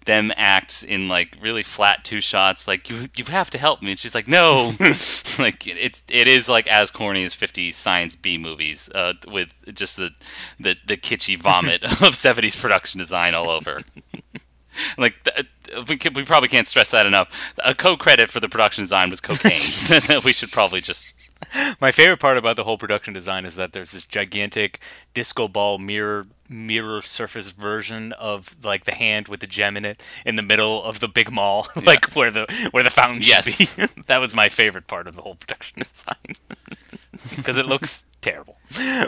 [0.05, 3.93] them act in like really flat two shots like you you have to help me.
[3.93, 4.73] And she's like no.
[5.39, 9.97] Like it's it is like as corny as 50 science b movies uh, with just
[9.97, 10.11] the,
[10.61, 13.83] the the kitschy vomit of 70s production design all over.
[14.97, 15.49] Like th-
[15.89, 19.21] we, can, we probably can't stress that enough a co-credit for the production design was
[19.21, 19.53] cocaine
[20.25, 21.15] we should probably just
[21.81, 24.79] My favorite part about the whole production design is that there's this gigantic
[25.15, 30.03] disco ball mirror mirror surface version of like the hand with the gem in it
[30.27, 33.57] in the middle of the big mall, like where the where the fountain Yes.
[33.77, 34.03] should be.
[34.07, 36.37] that was my favorite part of the whole production design
[37.37, 38.57] because it looks terrible.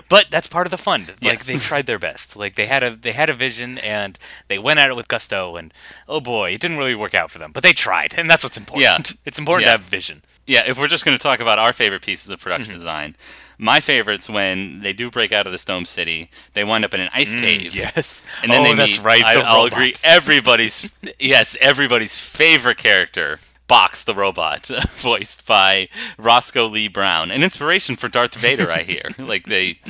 [0.09, 1.07] But that's part of the fun.
[1.09, 1.47] Like Yes.
[1.47, 2.37] they tried their best.
[2.37, 5.57] Like they had a they had a vision and they went at it with gusto
[5.57, 5.73] and
[6.09, 7.51] oh boy, it didn't really work out for them.
[7.53, 8.83] But they tried, and that's what's important.
[9.11, 9.17] Yeah.
[9.27, 9.73] It's important Yeah.
[9.77, 10.23] to have vision.
[10.47, 12.79] Yeah, if we're just going to talk about our favorite pieces of production Mm-hmm.
[12.79, 13.17] design,
[13.59, 17.01] my favorite's when they do break out of the Stone City, they wind up in
[17.01, 17.71] an ice cave.
[17.71, 18.23] Mm, Yes.
[18.43, 19.25] And then oh, they that's meet, right.
[19.25, 19.95] I, the I'll agree.
[20.05, 24.67] Everybody's yes, everybody's favorite character, Box the robot,
[24.99, 28.71] voiced by Roscoe Lee Browne, an inspiration for Darth Vader.
[28.71, 29.81] I hear like they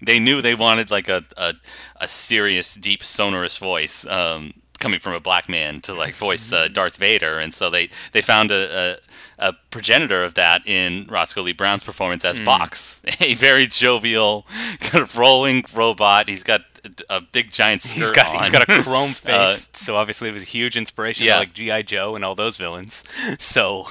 [0.00, 1.54] they knew they wanted like a a,
[2.00, 4.06] a serious, deep, sonorous voice.
[4.06, 4.54] Um,
[4.84, 8.20] coming from a black man to like voice uh, Darth Vader, and so they they
[8.20, 8.98] found a,
[9.38, 14.46] a, a progenitor of that in Roscoe Lee Browne's performance as Box, a very jovial,
[14.80, 16.28] kind of rolling robot.
[16.28, 16.60] He's got
[17.08, 18.36] a, big giant skirt He's got on.
[18.40, 21.34] he's got a chrome Uh, face, so obviously it was a huge inspiration, Yeah.
[21.34, 23.02] to, like GI Joe and all those villains.
[23.38, 23.86] So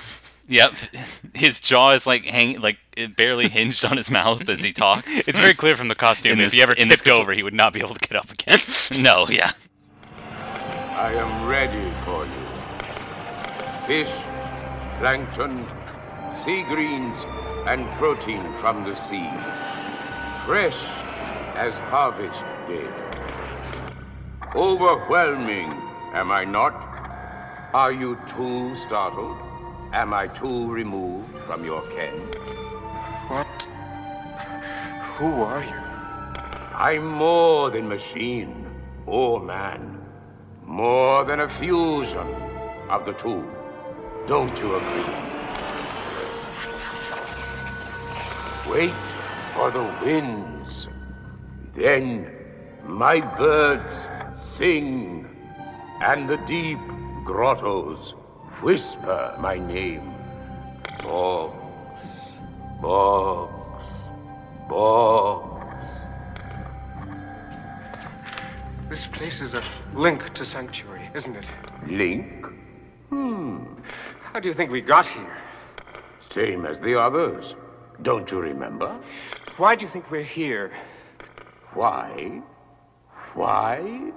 [0.48, 0.76] Yep,
[1.34, 5.28] his jaw is like hang like it barely hinged on his mouth as he talks.
[5.28, 7.32] it's very clear from the costume In if this- he ever in this tipped over,
[7.34, 8.60] he would not be able to get up again.
[9.02, 9.52] no, yeah,
[10.96, 12.48] I am ready for you.
[13.88, 14.14] Fish,
[15.00, 15.68] plankton,
[16.38, 17.20] sea greens,
[17.66, 19.28] and protein from the sea.
[20.46, 20.78] Fresh
[21.56, 22.88] as harvest day.
[24.56, 25.72] Overwhelming,
[26.14, 26.74] am I not?
[27.74, 29.38] Are you too startled?
[29.94, 32.14] Am I too removed from your ken?
[33.30, 33.48] What?
[35.18, 35.84] Who are you?
[36.76, 38.68] I'm more than machine
[39.08, 39.93] or man.
[40.74, 42.28] More than a fusion
[42.90, 43.48] of the two.
[44.28, 45.16] Don't you agree?
[48.68, 49.06] Wait
[49.54, 50.88] for the winds.
[51.76, 52.28] Then
[52.88, 53.94] my birds
[54.58, 55.30] sing,
[56.02, 56.80] and the deep
[57.24, 58.16] grottos
[58.64, 60.12] whisper my name.
[61.04, 61.56] Box,
[62.82, 63.54] box,
[64.68, 65.23] box.
[68.94, 69.64] This place is a
[69.96, 71.48] link to Sanctuary, isn't it?
[71.88, 72.46] Link?
[73.10, 73.64] Hmm.
[74.22, 75.36] How do you think we got here?
[76.32, 77.56] Same as the others.
[78.04, 78.96] Don't you remember?
[79.58, 80.72] Why do you think we're here?
[81.74, 82.44] Why?
[83.34, 84.12] Why?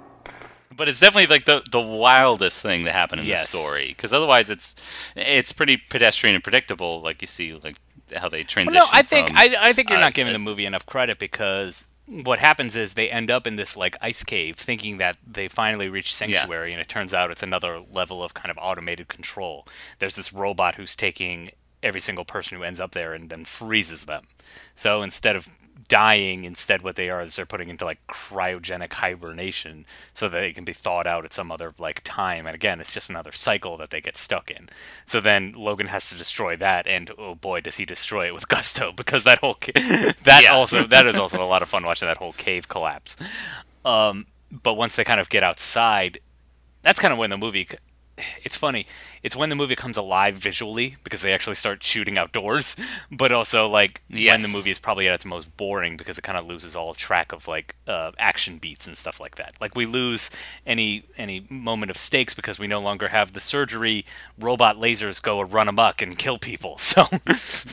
[0.75, 3.51] but it's definitely like the the wildest thing that happened in Yes.
[3.51, 4.75] this story because otherwise it's
[5.15, 7.01] it's pretty pedestrian and predictable.
[7.01, 7.77] Like you see, like
[8.15, 8.79] how they transition.
[8.79, 10.85] no, I think from, I, I think you're uh, not giving uh, the movie enough
[10.85, 15.17] credit because what happens is they end up in this like ice cave thinking that
[15.25, 19.07] they finally reached sanctuary and it turns out it's another level of kind of automated
[19.07, 19.67] control.
[19.99, 21.51] There's this robot who's taking
[21.83, 24.27] every single person who ends up there and then freezes them.
[24.73, 25.49] So instead of
[25.87, 30.53] dying, instead what they are is they're putting into like cryogenic hibernation so that they
[30.53, 32.45] can be thawed out at some other like time.
[32.45, 34.69] And again, it's just another cycle that they get stuck in.
[35.05, 38.47] So then Logan has to destroy that, and oh boy, does he destroy it with
[38.57, 39.71] gusto because that whole ca-
[40.23, 40.53] that Yeah.
[40.53, 43.15] also that is also a lot of fun watching that whole cave collapse.
[43.85, 46.19] Um, but once they kind of get outside,
[46.83, 47.67] that's kind of when the movie.
[48.43, 48.87] It's funny.
[49.21, 52.75] It's when the movie comes alive visually because they actually start shooting outdoors,
[53.11, 56.37] but also like when the movie is probably at its most boring because it kind
[56.37, 59.55] of loses all track of like uh, action beats and stuff like that.
[59.61, 60.31] Like we lose
[60.65, 64.05] any any moment of stakes because we no longer have the surgery
[64.39, 66.77] robot lasers go run amok and kill people.
[66.87, 67.03] So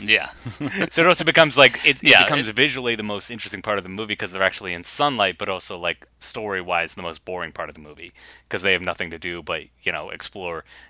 [0.00, 0.30] yeah,
[0.90, 3.78] so it also becomes like it, it Yeah, becomes it- visually the most interesting part
[3.78, 7.24] of the movie because they're actually in sunlight, but also like story wise the most
[7.24, 8.12] boring part of the movie
[8.48, 10.33] because they have nothing to do but you know explore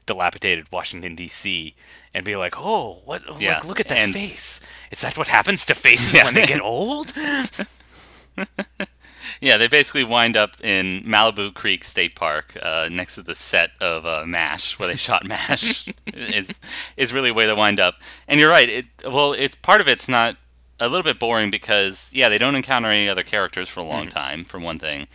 [0.07, 1.74] dilapidated Washington D.C.
[2.12, 3.22] and be like, oh, what?
[3.40, 4.61] Yeah, Like, look at that and- face.
[4.90, 6.24] Is that what happens to faces Yeah.
[6.24, 7.12] when they get old?
[9.40, 9.57] yeah.
[9.57, 14.04] They basically wind up in Malibu Creek State Park, uh, next to the set of
[14.07, 15.87] uh, Mash, where they shot Mash.
[16.07, 16.59] is
[16.96, 17.96] is really where they wind up.
[18.28, 18.68] And you're right.
[18.68, 20.37] It well, it's part of it's not
[20.80, 24.09] a little bit boring because yeah, they don't encounter any other characters for a long
[24.09, 25.07] time, for one thing,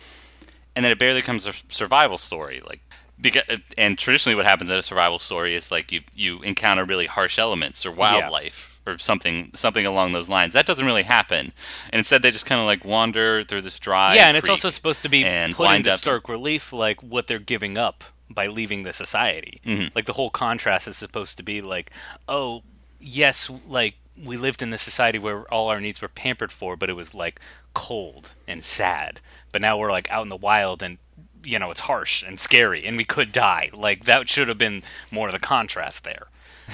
[0.74, 2.62] and then it barely becomes a survival story.
[2.66, 2.80] Like
[3.20, 3.42] because
[3.76, 7.38] and traditionally what happens in a survival story is like you you encounter really harsh
[7.38, 10.52] elements or wildlife or something something along those lines.
[10.52, 11.52] That doesn't really happen,
[11.90, 14.14] and instead they just kind of like wander through this dry.
[14.14, 17.26] yeah, and it's also supposed to be and put into up- stark relief, like what
[17.26, 19.60] they're giving up by leaving the society.
[19.66, 19.88] Mm-hmm.
[19.94, 21.90] Like the whole contrast is supposed to be like,
[22.28, 22.62] oh,
[23.00, 26.90] yes, like we lived in this society where all our needs were pampered for, but
[26.90, 27.40] it was like
[27.74, 29.20] cold and sad.
[29.52, 30.98] But now we're like out in the wild and
[31.42, 33.70] you know it's harsh and scary and we could die.
[33.72, 36.26] Like that should have been more of the contrast there.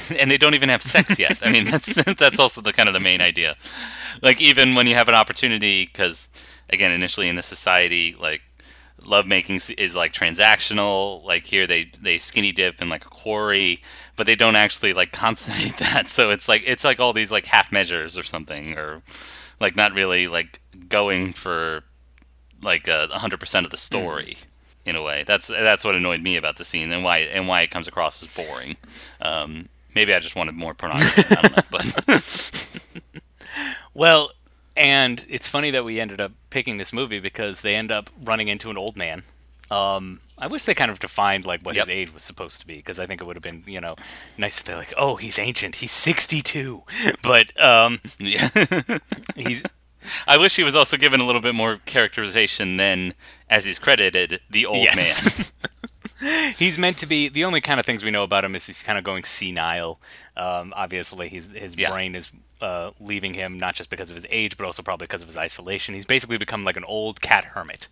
[0.18, 1.38] and they don't even have sex yet.
[1.42, 3.57] I mean, that's that's also the kind of the main idea.
[4.22, 6.31] Like even when you have an opportunity, because
[6.70, 8.42] again, initially in this society, like
[9.02, 11.24] lovemaking is like transactional.
[11.24, 13.83] Like here, they they skinny dip in like a quarry,
[14.16, 16.09] but they don't actually like consummate that.
[16.09, 19.02] So it's like it's like all these like half measures or something, or
[19.61, 21.85] like not really like going for
[22.62, 23.81] like a hundred percent of the hmm.
[23.81, 24.37] story.
[24.87, 27.62] In a way, that's that's what annoyed me about the scene, and why and why
[27.62, 28.77] it comes across as boring.
[29.20, 31.22] Um, maybe I just wanted more pornography.
[31.37, 32.81] I don't know, but
[33.94, 34.31] Well,
[34.77, 38.49] and it's funny that we ended up picking this movie because they end up running
[38.49, 39.22] into an old man.
[39.70, 41.87] Um, I wish they kind of defined like what Yep.
[41.87, 43.96] his age was supposed to be because I think it would have been you know
[44.38, 46.83] nice if they're like, oh, he's ancient, he's sixty-two,
[47.22, 48.51] but um, yeah.
[49.35, 49.64] he's
[50.27, 53.14] I wish he was also given a little bit more characterization than,
[53.51, 55.38] as he's credited, the old Yes.
[55.38, 55.47] man.
[56.59, 57.29] he's meant to be.
[57.29, 60.01] The only kind of things we know about him is he's kind of going senile.
[60.37, 61.90] Um, obviously, he's, his Yeah.
[61.90, 65.23] brain is uh, leaving him not just because of his age, but also probably because
[65.23, 65.95] of his isolation.
[65.95, 67.88] He's basically become like an old cat hermit,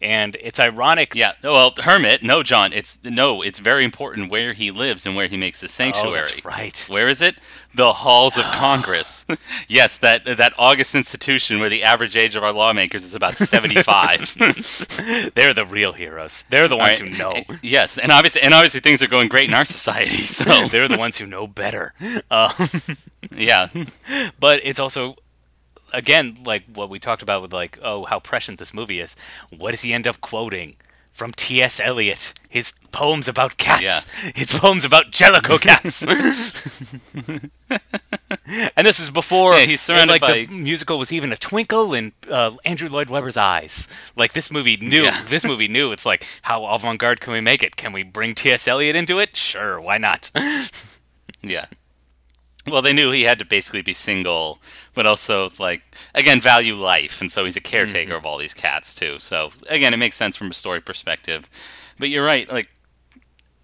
[0.00, 1.14] and it's ironic.
[1.14, 1.32] Yeah.
[1.42, 2.22] Well, hermit.
[2.22, 2.72] No, John.
[2.72, 3.42] It's no.
[3.42, 6.10] It's very important where he lives and where he makes his sanctuary.
[6.10, 6.86] Oh, that's right.
[6.88, 7.36] Where is it?
[7.74, 9.26] The halls of Congress.
[9.68, 14.34] yes, that that august institution where the average age of our lawmakers is about seventy-five.
[15.34, 16.44] They're the real heroes.
[16.50, 17.12] They're the ones Right.
[17.12, 17.42] who know.
[17.62, 20.16] Yes, and obviously, and obviously, things are going great in our society.
[20.16, 21.92] So They're the ones who know better.
[22.30, 22.50] Um,
[23.36, 23.68] yeah,
[24.40, 25.16] but it's also
[25.92, 29.16] again like what we talked about with like oh how prescient this movie is.
[29.56, 30.76] What does he end up quoting
[31.12, 31.80] from T.S.
[31.80, 32.34] Eliot?
[32.48, 34.04] His poems about cats.
[34.34, 36.02] His poems about Jellicle cats.
[38.76, 41.92] And this is before Yeah, he's surrounded like the by- musical was even a twinkle
[41.94, 43.88] in uh, Andrew Lloyd Webber's eyes.
[44.16, 45.22] Like this movie knew Yeah.
[45.26, 45.92] this movie knew.
[45.92, 47.76] It's like how avant-garde can we make it?
[47.76, 48.66] Can we bring T.S.
[48.68, 49.36] Eliot into it?
[49.36, 50.30] Sure why not?
[51.42, 51.66] Yeah.
[52.66, 54.58] Well, they knew he had to basically be single,
[54.94, 55.82] but also like
[56.14, 58.16] again value life, and so he's a caretaker Mm-hmm.
[58.18, 59.18] of all these cats too.
[59.18, 61.48] So again, it makes sense from a story perspective.
[61.98, 62.50] But you're right.
[62.50, 62.68] Like,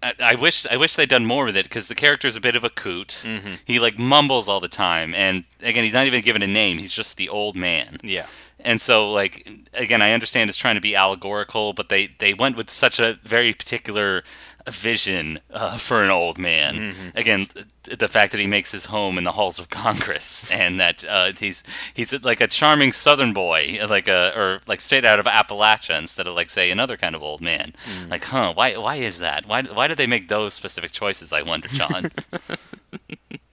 [0.01, 2.55] I, I wish I wish they'd done more with it because the character's a bit
[2.55, 3.21] of a coot.
[3.23, 3.53] Mm-hmm.
[3.65, 6.77] He like mumbles all the time, and again, he's not even given a name.
[6.77, 7.97] He's just the old man.
[8.03, 8.25] yeah
[8.59, 12.55] And so, like, again, I understand it's trying to be allegorical, but they, they went
[12.55, 14.23] with such a very particular
[14.71, 16.75] vision uh, for an old man.
[16.75, 17.17] Mm-hmm.
[17.17, 20.79] Again, th- the fact that he makes his home in the halls of Congress, and
[20.79, 25.19] that uh, he's he's like a charming Southern boy, like a or like straight out
[25.19, 27.73] of Appalachia instead of like say another kind of old man.
[27.85, 28.09] Mm.
[28.09, 28.53] Like, huh?
[28.53, 29.47] Why why is that?
[29.47, 31.33] Why why did they make those specific choices?
[31.33, 32.11] I wonder, John.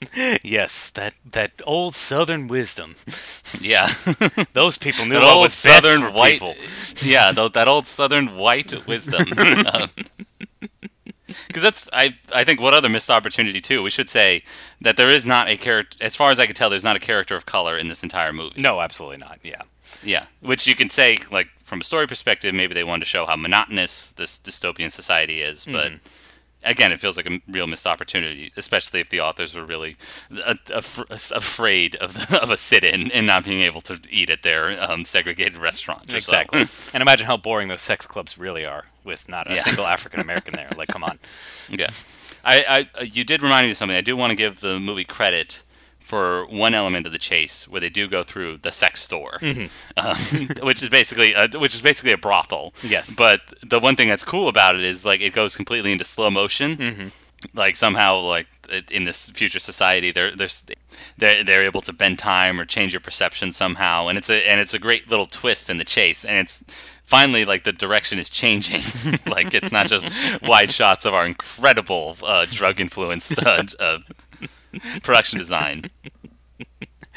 [0.42, 2.94] yes that that old Southern wisdom
[3.60, 3.88] yeah.
[4.52, 6.54] Those people knew that what old was best southern for white people.
[7.02, 9.24] yeah tho- that old southern white wisdom
[11.60, 14.42] because that's I, I think what other missed opportunity too we should say
[14.80, 17.00] that there is not a character as far as i can tell there's not a
[17.00, 19.38] character of color in this entire movie No, absolutely not.
[19.42, 19.62] Yeah.
[20.02, 23.26] yeah which you can say like from a story perspective maybe they wanted to show
[23.26, 25.92] how monotonous this dystopian society is but
[26.62, 29.96] again it feels like a real missed opportunity especially if the authors were really
[30.46, 30.82] a, a,
[31.34, 35.04] afraid of, the, of a sit-in and not being able to eat at their um,
[35.04, 36.38] segregated restaurant or so.
[36.38, 36.64] Exactly.
[36.92, 39.60] and imagine how boring those sex clubs really are with not a Yeah.
[39.62, 40.70] single African American there.
[40.76, 41.18] Like, come on.
[41.70, 41.90] Yeah,
[42.44, 43.96] I, I, you did remind me of something.
[43.96, 45.62] I do want to give the movie credit
[46.00, 49.38] for one element of the chase where they do go through the sex store,
[49.96, 50.16] um,
[50.62, 52.74] which is basically a, which is basically a brothel.
[52.82, 53.14] Yes.
[53.14, 56.30] But the one thing that's cool about it is like it goes completely into slow
[56.30, 57.12] motion.
[57.54, 58.48] Like somehow, like
[58.90, 60.48] in this future society, they're they're
[61.16, 64.60] they're they're able to bend time or change your perception somehow, and it's a and
[64.60, 66.62] it's a great little twist in the chase, and it's
[67.10, 68.82] finally like the direction is changing.
[69.26, 70.08] like it's not just
[70.42, 73.98] wide shots of our incredible uh, drug influenced uh, uh,
[75.02, 75.90] production design.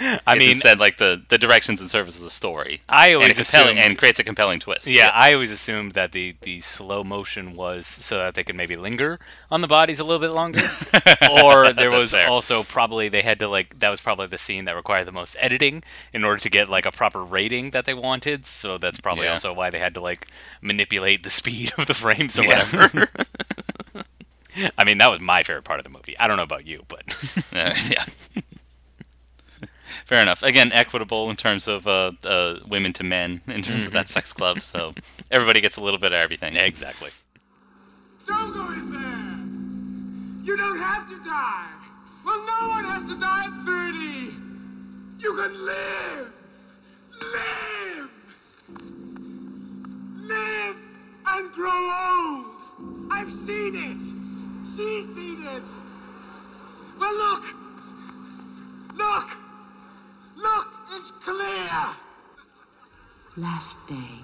[0.28, 2.82] I mean, instead like the the directions and service of the story.
[2.90, 4.88] I always a compelling, assumed- and creates a compelling twist.
[4.88, 8.76] yeah, I always assumed that the, the slow motion was so that they could maybe
[8.76, 9.20] linger
[9.52, 10.60] on the bodies a little bit longer.
[11.44, 12.28] or there was fair.
[12.28, 15.36] also probably they had to like that was probably the scene that required the most
[15.40, 15.84] editing
[16.14, 18.46] in order to get like a proper rating that they wanted.
[18.46, 19.32] So that's probably Yeah.
[19.32, 20.28] also why they had to like
[20.62, 22.64] manipulate the speed of the frames or Yeah.
[22.66, 23.08] whatever.
[24.78, 26.16] I mean, that was my favorite part of the movie.
[26.20, 27.04] I don't know about you, but
[27.54, 28.06] Uh, yeah.
[30.06, 30.44] Fair enough.
[30.44, 34.34] Again, equitable in terms of uh, uh, women to men in terms of that sex
[34.34, 34.62] club.
[34.62, 34.94] So
[35.32, 36.56] everybody gets a little bit of everything.
[36.56, 37.10] exactly.
[38.28, 40.46] Don't go in there!
[40.46, 41.68] You don't have to die!
[42.26, 44.00] Well, no one has to die at 30!
[45.20, 46.34] You can live!
[47.22, 48.10] Live!
[50.22, 50.76] Live
[51.28, 53.12] and grow old!
[53.12, 53.98] I've seen it!
[54.76, 55.64] She's seen it!
[57.00, 57.44] Well, look!
[58.96, 59.43] Look!
[60.44, 60.68] Look!
[60.92, 61.96] It's clear!
[63.38, 64.20] Last day,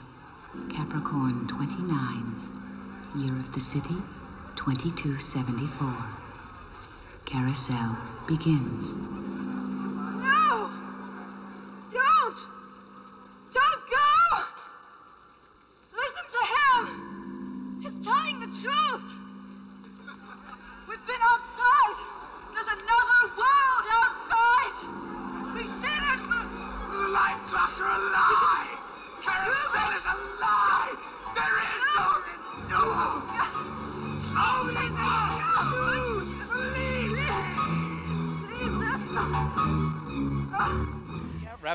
[0.69, 2.51] Capricorn 29's
[3.15, 3.95] Year of the City
[4.57, 5.95] 2274.
[7.23, 7.97] Carousel
[8.27, 8.97] begins.
[8.97, 10.69] No!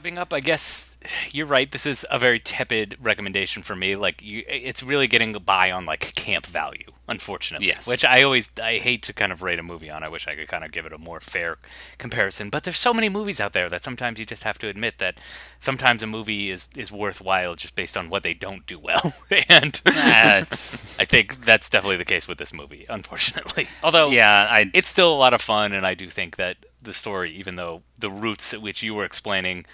[0.04, 0.96] Wrapping up, I guess
[1.30, 1.70] you're right.
[1.70, 3.96] This is a very tepid recommendation for me.
[3.96, 7.68] Like, you, it's really getting by on like camp value, unfortunately.
[7.68, 7.86] Yes.
[7.86, 10.02] Which I always I hate to kind of rate a movie on.
[10.02, 11.56] I wish I could kind of give it a more fair
[11.96, 12.50] comparison.
[12.50, 15.18] But there's so many movies out there that sometimes you just have to admit that
[15.58, 19.14] sometimes a movie is is worthwhile just based on what they don't do well.
[19.48, 23.68] and I think that's definitely the case with this movie, unfortunately.
[23.82, 26.94] Although yeah, I it's still a lot of fun, and I do think that the
[26.94, 29.64] story, even though the roots at which you were explaining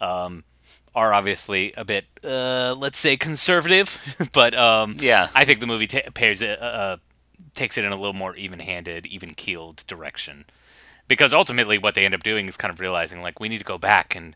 [0.00, 0.44] um,
[0.94, 5.28] are obviously a bit, uh, let's say, conservative, but um, Yeah.
[5.34, 6.96] I think the movie ta pairs it, uh, uh,
[7.54, 10.46] takes it in a little more even-handed, even-keeled direction.
[11.08, 13.64] Because ultimately, what they end up doing is kind of realizing, like, we need to
[13.64, 14.34] go back and,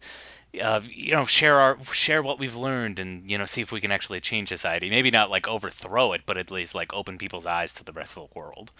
[0.62, 3.80] uh, you know, share our share what we've learned, and you know, see if we
[3.80, 4.88] can actually change society.
[4.90, 8.16] Maybe not like overthrow it, but at least like open people's eyes to the rest
[8.16, 8.70] of the world.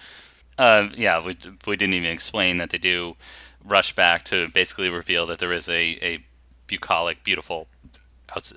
[0.58, 3.16] Uh, yeah, we, we didn't even explain that they do
[3.64, 6.24] rush back to basically reveal that there is a, a
[6.70, 7.66] bucolic, beautiful,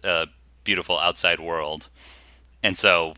[0.04, 0.28] uh,
[0.64, 1.90] beautiful outside world,
[2.62, 3.16] and so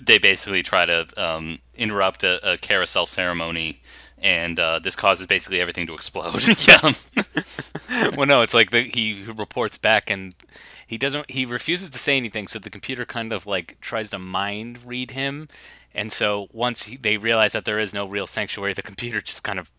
[0.00, 3.80] they basically try to um, interrupt a, a carousel ceremony,
[4.20, 6.46] and uh, this causes basically everything to explode.
[6.66, 7.08] yes.
[8.16, 10.34] well, no, it's like the, he reports back and
[10.86, 11.30] he doesn't.
[11.30, 15.12] He refuses to say anything, so the computer kind of like tries to mind read
[15.12, 15.48] him.
[15.94, 19.42] And so once he, they realize that there is no real sanctuary, the computer just
[19.42, 19.70] kind of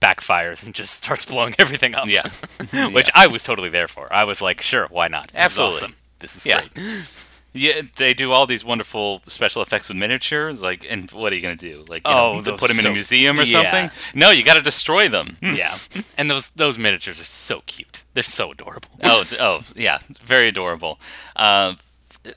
[0.00, 2.06] backfires and just starts blowing everything up.
[2.72, 2.88] Yeah.
[2.88, 4.12] which I was totally there for.
[4.12, 5.28] I was like, sure, why not?
[5.28, 5.76] This Absolutely.
[5.76, 5.96] is awesome.
[6.20, 6.60] This is Yeah.
[6.74, 7.10] great.
[7.56, 10.60] Yeah, they do all these wonderful special effects with miniatures.
[10.64, 11.84] Like, and what are you gonna do?
[11.88, 13.62] Like, you Oh, know, put them are in so- a museum or yeah.
[13.62, 13.90] something?
[14.12, 15.36] No, you got to destroy them.
[15.40, 15.76] yeah,
[16.18, 18.02] and those those miniatures are so cute.
[18.14, 18.88] They're so adorable.
[19.04, 20.98] oh, oh, yeah, very adorable.
[21.36, 21.74] Uh,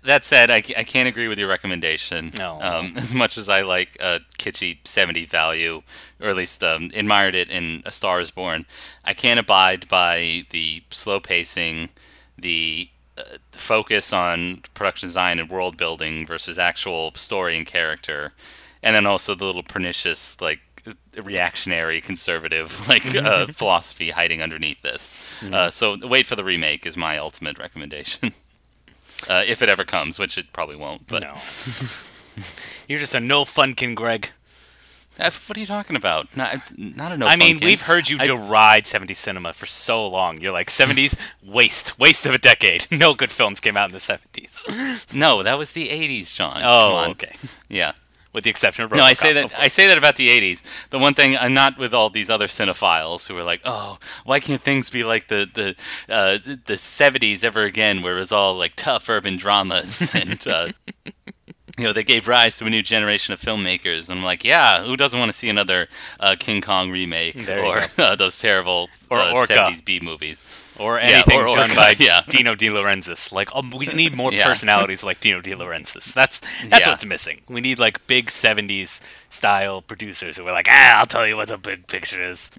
[0.03, 2.33] that said, I, I can't agree with your recommendation.
[2.37, 2.59] No.
[2.61, 5.81] Um, as much as I like a kitschy 70 value,
[6.19, 8.65] or at least um, admired it in A Star Is Born,
[9.05, 11.89] I can't abide by the slow pacing,
[12.37, 18.33] the uh, focus on production design and world building versus actual story and character,
[18.83, 20.59] and then also the little pernicious like
[21.21, 25.29] reactionary conservative like uh, philosophy hiding underneath this.
[25.43, 28.33] Uh, so wait for the remake is my ultimate recommendation.
[29.29, 31.07] Uh, if it ever comes, which it probably won't.
[31.07, 31.33] But no,
[32.87, 34.29] you're just a no funkin, Greg.
[35.19, 36.27] Uh, what are you talking about?
[36.37, 37.25] Not, not a no.
[37.25, 40.39] I mean, we've heard you I- deride 70s cinema for so long.
[40.39, 42.85] You're like 70s waste, waste of a decade.
[42.91, 45.11] No good films came out in the 70s.
[45.15, 46.61] No, that was the '80s, John.
[46.63, 47.35] Oh, okay.
[47.69, 47.93] Yeah.
[48.37, 50.61] With the exception of No, I say that I say that about the '80s.
[50.91, 54.39] The one thing I'm not with all these other cinephiles who are like, "Oh, why
[54.39, 55.69] can't things be like the the
[56.07, 60.67] uh, the '70s ever again, where it was all like tough urban dramas and uh,
[61.79, 64.83] you know they gave rise to a new generation of filmmakers." And I'm like, "Yeah,
[64.83, 65.87] who doesn't want to see another
[66.19, 69.51] uh, King Kong remake There or uh, those terrible Or uh, Orca.
[69.51, 70.43] '70s B movies?"
[70.79, 72.21] Or Yeah, anything or- or done cut, by yeah.
[72.27, 73.31] Dino De Laurentiis.
[73.31, 74.45] Like, um, we need more Yeah.
[74.47, 76.13] personalities like Dino De Laurentiis.
[76.13, 76.89] That's that's Yeah.
[76.89, 77.41] what's missing.
[77.47, 81.47] We need like big '70s style producers who are like, ah, I'll tell you what
[81.49, 82.51] the big picture is.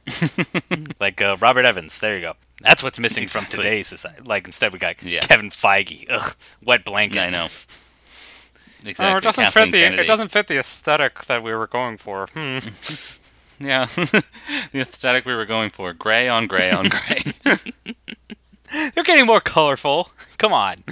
[1.00, 1.98] like uh, Robert Evans.
[1.98, 2.32] There you go.
[2.60, 4.22] That's what's missing from today's society.
[4.24, 5.20] Like instead we got Yeah.
[5.20, 6.06] Kevin Feige.
[6.10, 7.16] Ugh, wet blanket.
[7.16, 7.48] Yeah, I know.
[8.84, 9.06] Exactly.
[9.12, 10.02] Oh, it doesn't Kathleen fit the Kennedy.
[10.02, 12.26] it doesn't fit the aesthetic that we were going for.
[12.32, 12.58] Hmm.
[13.60, 17.22] Yeah, the aesthetic we were going for: gray on gray on gray.
[18.94, 20.10] They're getting more colorful.
[20.38, 20.84] Come on.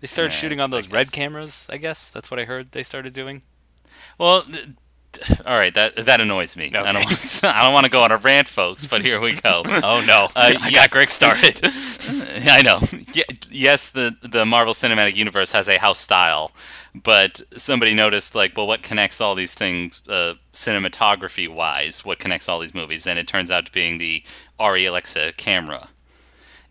[0.00, 2.08] They started Yeah, shooting on those red cameras, I guess.
[2.10, 3.42] That's what I heard they started doing.
[4.18, 4.68] well, th-
[5.44, 6.66] all right, that that annoys me.
[6.66, 7.04] I don't Okay.
[7.04, 9.62] want I don't want to go on a rant, folks, but here we go.
[9.66, 10.74] Oh no, Uh, I yes.
[10.74, 11.60] got Greg started.
[12.48, 12.80] I know.
[13.12, 16.52] Ye- yes, the the Marvel Cinematic Universe has a house style,
[16.94, 22.04] but somebody noticed like, well, what connects all these things uh, cinematography wise?
[22.04, 23.06] What connects all these movies?
[23.06, 24.22] And it turns out to being the
[24.60, 25.88] Arri Alexa camera.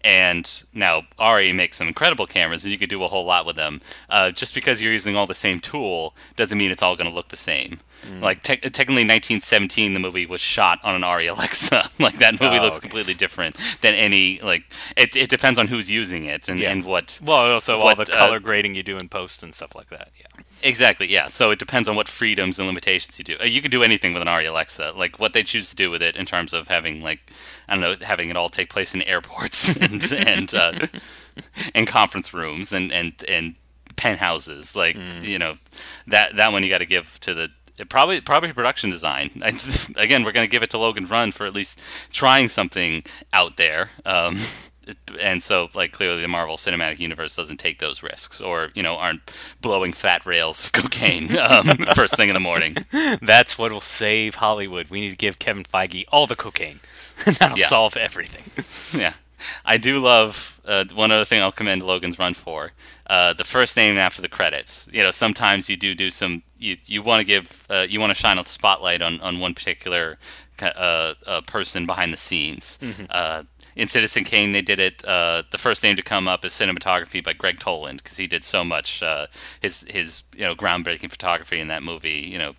[0.02, 3.58] And now Arri makes some incredible cameras, and you could do a whole lot with
[3.58, 3.82] them.
[4.10, 7.16] Uh, just because you're using all the same tool doesn't mean it's all going to
[7.16, 7.82] look the same.
[8.08, 8.22] Mm.
[8.22, 11.90] Like te- technically, 1917, the movie was shot on an Arri Alexa.
[12.00, 12.88] like that movie Oh, looks okay.
[12.88, 14.40] completely different than any.
[14.40, 16.72] Like it, it depends on who's using it and, Yeah.
[16.72, 17.20] and what.
[17.22, 19.90] well, also all What, the uh, color grading you do in post and stuff like
[19.90, 20.10] that.
[20.18, 20.44] Yeah.
[20.64, 21.28] Exactly, yeah.
[21.28, 23.36] So it depends on what freedoms and limitations you do.
[23.42, 24.94] Uh, You can do anything with an Arri Alexa.
[24.96, 27.20] Like what they choose to do with it in terms of having like
[27.70, 30.88] I don't know, having it all take place in airports and and uh,
[31.74, 33.56] and conference rooms and and and
[33.96, 34.76] penthouses.
[34.76, 35.56] Like you know
[36.08, 37.50] that that one you got to give to the.
[37.88, 39.32] Probably, probably production design.
[39.42, 39.58] I,
[39.96, 41.80] again, we're going to give it to Logan Run for at least
[42.12, 43.90] trying something out there.
[44.06, 44.42] Um,
[45.20, 48.96] and so like clearly the Marvel Cinematic Universe doesn't take those risks, or you know
[48.96, 49.22] aren't
[49.62, 52.76] blowing fat rails of cocaine um, first thing in the morning.
[53.22, 54.90] That's what will save Hollywood.
[54.90, 56.80] We need to give Kevin Feige all the cocaine.
[57.40, 57.66] That'll Yeah.
[57.68, 59.00] solve everything.
[59.02, 59.14] yeah,
[59.66, 62.72] I do love uh, one other thing I'll commend Logan's Run for.
[63.08, 64.88] Uh, the first name after the credits.
[64.94, 66.44] You know, sometimes you do do some.
[66.60, 69.54] You you want to give uh, you want to shine a spotlight on on one
[69.56, 70.20] particular
[70.62, 72.78] uh, uh, person behind the scenes.
[73.10, 73.44] Uh,
[73.80, 75.04] in Citizen Kane, they did it.
[75.06, 78.44] Uh, the first name to come up is cinematography by Gregg Toland because he did
[78.44, 79.02] so much.
[79.02, 79.28] Uh,
[79.62, 82.28] his his you know groundbreaking photography in that movie.
[82.32, 82.54] You know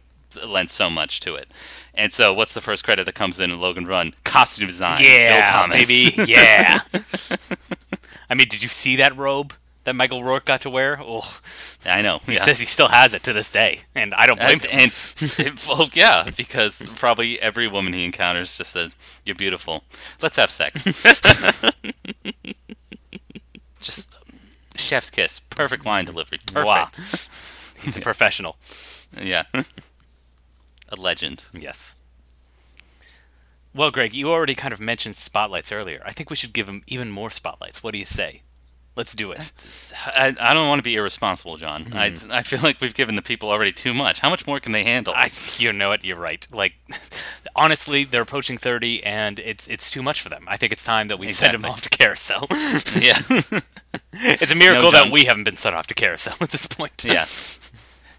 [0.47, 1.51] lent so much to it.
[1.93, 4.15] And so, what's the first credit that comes in in Logan Run?
[4.25, 4.99] Costume design.
[4.99, 5.89] Bill Yeah, Thomas.
[5.89, 6.31] baby.
[6.31, 6.81] Yeah.
[8.31, 9.53] I mean, did you see that robe
[9.91, 11.01] that Michael York got to wear?
[11.03, 11.41] Oh,
[11.85, 12.21] I know.
[12.25, 12.39] he yeah.
[12.39, 15.47] says he still has it to this day, and I don't blame and, him.
[15.47, 18.95] and well, yeah, because probably every woman he encounters just says,
[19.27, 19.83] "You're beautiful.
[20.23, 20.85] Let's have sex."
[23.81, 24.15] just
[24.77, 26.67] chef's kiss, perfect line delivery, perfect.
[26.67, 26.89] Wow.
[27.83, 28.57] He's a professional.
[29.21, 31.47] Yeah, a legend.
[31.53, 31.97] Yes.
[33.75, 36.01] Well, Greg, you already kind of mentioned spotlights earlier.
[36.05, 37.83] I think we should give him even more spotlights.
[37.83, 38.43] What do you say?
[38.97, 39.53] Let's do it.
[40.07, 41.93] I, I don't want to be irresponsible, John.
[41.95, 42.31] I, hmm.
[42.33, 44.21] I feel like we've given the people already too much.
[44.21, 45.15] How much more can they handle?
[45.15, 46.05] I, you know what?
[46.05, 46.47] You're right.
[46.53, 46.75] Like,
[47.57, 50.45] honestly, they're approaching 30, and it's it's too much for them.
[50.49, 52.47] I think it's time that we send them off to carousel.
[52.99, 53.19] yeah,
[54.13, 55.05] it's a miracle John.
[55.05, 57.05] that we haven't been sent off to carousel at this point.
[57.07, 57.27] yeah.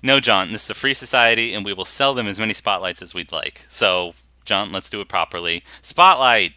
[0.03, 0.51] No, John.
[0.51, 3.31] This is a free society, and we will sell them as many spotlights as we'd
[3.31, 3.65] like.
[3.67, 4.15] So,
[4.45, 5.63] John, let's do it properly.
[5.81, 6.53] Spotlight.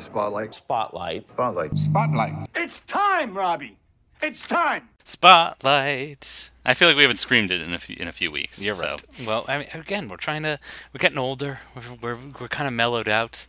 [0.00, 0.54] Spotlight.
[0.54, 1.28] Spotlight.
[1.30, 1.76] Spotlight.
[1.76, 2.48] Spotlight.
[2.54, 3.76] It's time, Robbie.
[4.22, 4.88] It's time.
[5.04, 6.50] Spotlight.
[6.64, 8.62] I feel like we haven't screamed it in a few, in a few weeks.
[8.62, 8.90] You're so.
[8.90, 9.04] right.
[9.26, 10.60] Well, I mean, again, we're trying to.
[10.92, 11.58] We're getting older.
[11.74, 13.46] We're we're, we're kind of mellowed out.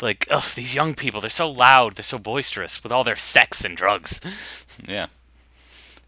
[0.00, 3.64] Like, ugh, these young people, they're so loud, they're so boisterous with all their sex
[3.64, 4.20] and drugs.
[4.86, 5.06] Yeah.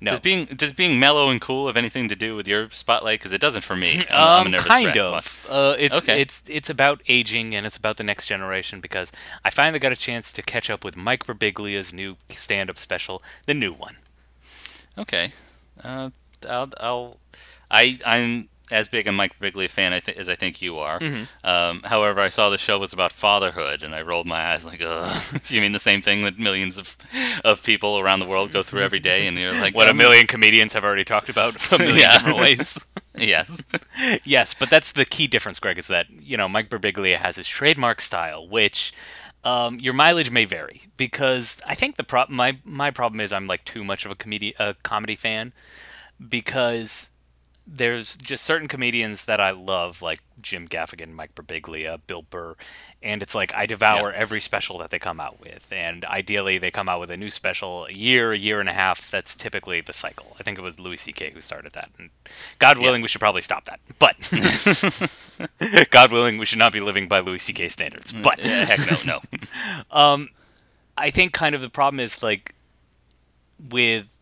[0.05, 0.11] No.
[0.11, 3.19] Does being does being mellow and cool have anything to do with your spotlight?
[3.21, 4.03] Because it doesn't for me.
[4.11, 4.97] I'm, I'm a um, nervous kind wreck.
[4.97, 5.47] of.
[5.49, 6.21] Uh, it's Okay.
[6.21, 9.11] it's it's about aging and it's about the next generation because
[9.45, 13.55] I finally got a chance to catch up with Mike Birbiglia's new stand-up special, the
[13.55, 13.97] new one.
[14.99, 15.33] Okay.
[15.83, 16.11] Uh,
[16.49, 17.19] I'll, I'll
[17.71, 20.99] I I'm as big a Mike Birbiglia fan I th- as I think you are.
[20.99, 21.47] Mm-hmm.
[21.47, 24.81] Um, however, I saw the show was about fatherhood, and I rolled my eyes like,
[24.83, 26.97] "Ugh." you mean the same thing that millions of
[27.45, 30.27] of people around the world go through every day?" And you're like, What a million
[30.27, 32.13] comedians have already talked about a million Yeah.
[32.19, 32.79] different ways.
[33.17, 33.65] Yes.
[34.25, 37.47] yes, but that's the key difference, Greg, is that, you know, Mike Birbiglia has his
[37.47, 38.93] trademark style, which
[39.45, 43.47] um, your mileage may vary because I think the pro- my my problem is I'm
[43.47, 45.53] like too much of a comedy a comedy fan
[46.29, 47.11] because
[47.67, 52.57] there's just certain comedians that I love, like Jim Gaffigan, Mike Birbiglia, Bill Burr,
[53.03, 54.19] and it's like I devour Yeah.
[54.19, 55.73] every special that they come out with.
[55.73, 58.75] And ideally, they come out with a new special a year, a year and a
[58.75, 59.11] half.
[59.11, 60.37] That's typically the cycle.
[60.39, 61.31] I think it was Louis C.K.
[61.33, 61.89] who started that.
[61.99, 62.11] And
[62.59, 63.81] God willing, we should probably stop that.
[63.99, 64.17] But
[65.91, 67.69] God willing, we should not be living by Louis C.K.
[67.69, 68.13] standards.
[68.13, 68.23] Mm.
[68.23, 69.39] But Yeah, heck no, no.
[69.91, 70.29] Um,
[70.99, 72.55] I think kind of the problem is like
[73.71, 74.14] with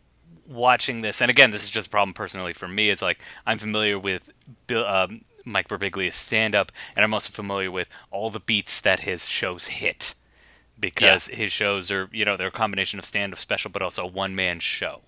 [0.49, 2.91] watching this, and again, this is just a problem personally for me.
[2.91, 4.31] It's like I'm familiar with
[4.67, 9.01] Bill, um, Mike Birbiglia's stand up, and I'm also familiar with all the beats that
[9.01, 10.15] his shows hit
[10.79, 14.05] because his shows are, you know, they're a combination of stand up special, but also
[14.05, 15.01] a one man show.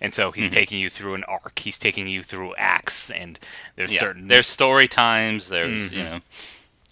[0.00, 0.54] And so he's Mm-hmm.
[0.54, 1.58] taking you through an arc.
[1.60, 3.38] He's taking you through acts, and
[3.76, 4.00] there's Yeah.
[4.00, 5.48] certain There's story times.
[5.48, 6.20] There's you know,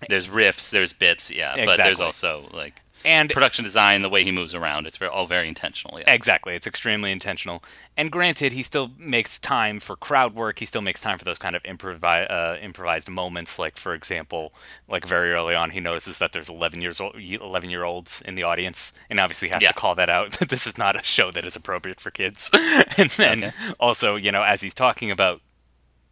[0.09, 0.71] there's riffs.
[0.71, 1.31] There's bits.
[1.31, 5.27] Yeah, but there's also like And- production design, the way he moves around, it's all
[5.27, 5.99] very intentional.
[5.99, 6.13] Yeah.
[6.13, 6.55] Exactly.
[6.55, 7.63] It's extremely intentional.
[7.97, 10.59] And granted, he still makes time for crowd work.
[10.61, 13.59] He still makes time for those kind of improvi- uh, improvised moments.
[13.59, 14.53] Like, for example,
[14.89, 18.35] like very early on, he notices that there's 11 years old, 11 year olds in
[18.35, 19.69] the audience, and obviously has Yeah.
[19.69, 22.51] to call that out that this is not a show that is appropriate for kids.
[22.97, 23.53] and then Okay.
[23.81, 25.41] also, you know, as he's talking about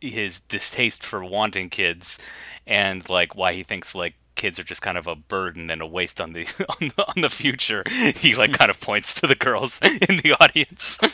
[0.01, 2.18] his distaste for wanting kids
[2.66, 5.86] and like why he thinks like kids are just kind of a burden and a
[5.86, 6.43] waste on the
[6.80, 7.82] on the, on the future.
[8.16, 10.99] He like kind of points to the girls in the audience.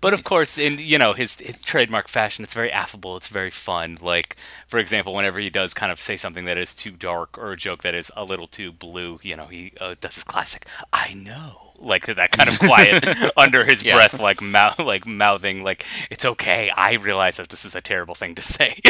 [0.00, 3.50] But of course in you know his his trademark fashion it's very affable it's very
[3.50, 3.98] fun.
[4.00, 4.34] Like
[4.66, 7.56] for example whenever he does kind of say something that is too dark or a
[7.56, 11.12] joke that is a little too blue you know he uh, does his classic i
[11.12, 13.04] know like that kind of quiet
[13.36, 13.96] under his Yeah.
[13.96, 16.70] breath like mouth like mouthing like it's okay.
[16.74, 18.80] I realize that this is a terrible thing to say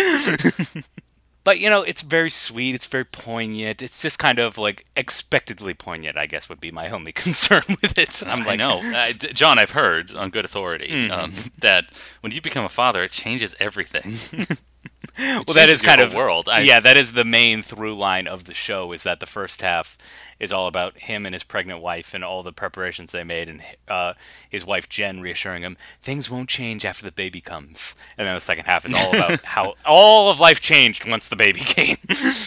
[1.49, 5.73] but you know it's very sweet it's very poignant it's just kind of like expectedly
[5.73, 9.59] poignant i guess would be my only concern with it i'm like know, uh, John.
[9.59, 11.13] I've heard on good authority Mm-hmm.
[11.13, 11.87] um, that
[12.21, 14.17] when you become a father, it changes everything.
[15.19, 16.49] well that is kind of world.
[16.49, 19.63] I- yeah that is the main through line of the show is that the first
[19.63, 19.99] half
[20.39, 23.63] is all about him and his pregnant wife and all the preparations they made and
[23.89, 24.13] uh,
[24.49, 28.41] his wife jen reassuring him things won't change after the baby comes and then the
[28.41, 31.97] second half is all about how all of life changed once the baby came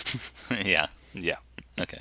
[0.66, 0.88] yeah.
[1.14, 1.36] yeah
[1.80, 2.00] Okay.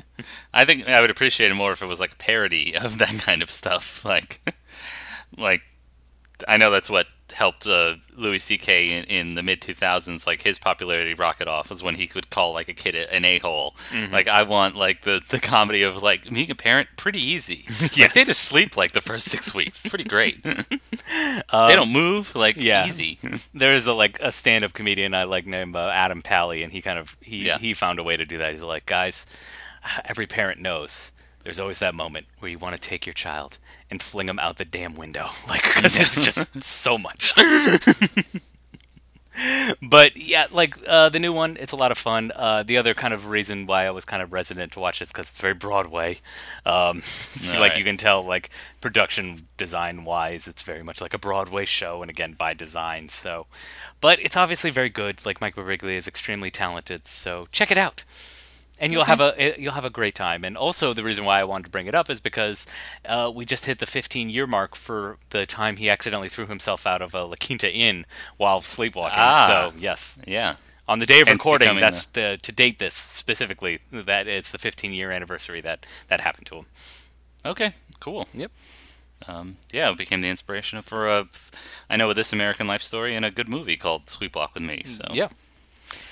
[0.52, 3.18] I think I would appreciate it more if it was like a parody of that
[3.20, 4.04] kind of stuff.
[4.04, 4.40] Like,
[5.38, 5.62] like
[6.46, 8.90] I know that's what helped uh, Louis C.K.
[8.98, 10.26] in, in the mid 2000s.
[10.26, 13.38] Like his popularity rocket off was when he could call like a kid an a
[13.38, 13.74] hole.
[13.90, 14.12] Mm-hmm.
[14.12, 17.64] Like I want like the the comedy of like being a parent pretty easy.
[17.98, 19.84] Like they just sleep like the first six weeks.
[19.84, 20.42] It's pretty great.
[20.44, 22.86] they don't move like Um, yeah.
[22.86, 23.18] easy.
[23.54, 26.82] there is a like a stand-up comedian I like named uh, Adam Pally, and he
[26.82, 27.58] kind of he Yeah.
[27.58, 28.52] he found a way to do that.
[28.52, 29.26] He's like, guys,
[30.04, 31.12] every parent knows
[31.50, 33.58] there's always that moment where you want to take your child
[33.90, 37.34] and fling him out the damn window, like because it's just so much.
[39.82, 42.30] but yeah, like uh, the new one, it's a lot of fun.
[42.36, 45.06] Uh, the other kind of reason why I was kind of resident to watch it
[45.06, 46.18] is because it's very Broadway.
[46.64, 47.02] Um,
[47.38, 47.78] like Alright.
[47.78, 52.08] you can tell, like production design wise, it's very much like a Broadway show, and
[52.08, 53.08] again by design.
[53.08, 53.48] So,
[54.00, 55.26] but it's obviously very good.
[55.26, 58.04] Like Mike Birbiglia is extremely talented, so check it out
[58.80, 60.42] and you'll have a eh, you'll have a great time.
[60.44, 62.66] And also, the reason why I wanted to bring it up is because
[63.04, 66.86] uh, we just hit the 15 year mark for the time he accidentally threw himself
[66.86, 68.06] out of a La Quinta Inn
[68.38, 69.18] while sleepwalking.
[69.18, 69.46] Ah.
[69.46, 70.56] So yes, Yeah.
[70.88, 74.58] on the day of Hence recording, that's the, to date this specifically that it's the
[74.58, 76.66] 15 year anniversary that that happened to him.
[77.44, 77.74] Okay.
[78.00, 78.26] Cool.
[78.34, 78.50] Yep.
[79.28, 81.28] um, yeah, it became the inspiration for a,
[81.90, 84.82] I know, a This American Life story and a good movie called Sleepwalk with Me.
[84.84, 85.28] So Yeah.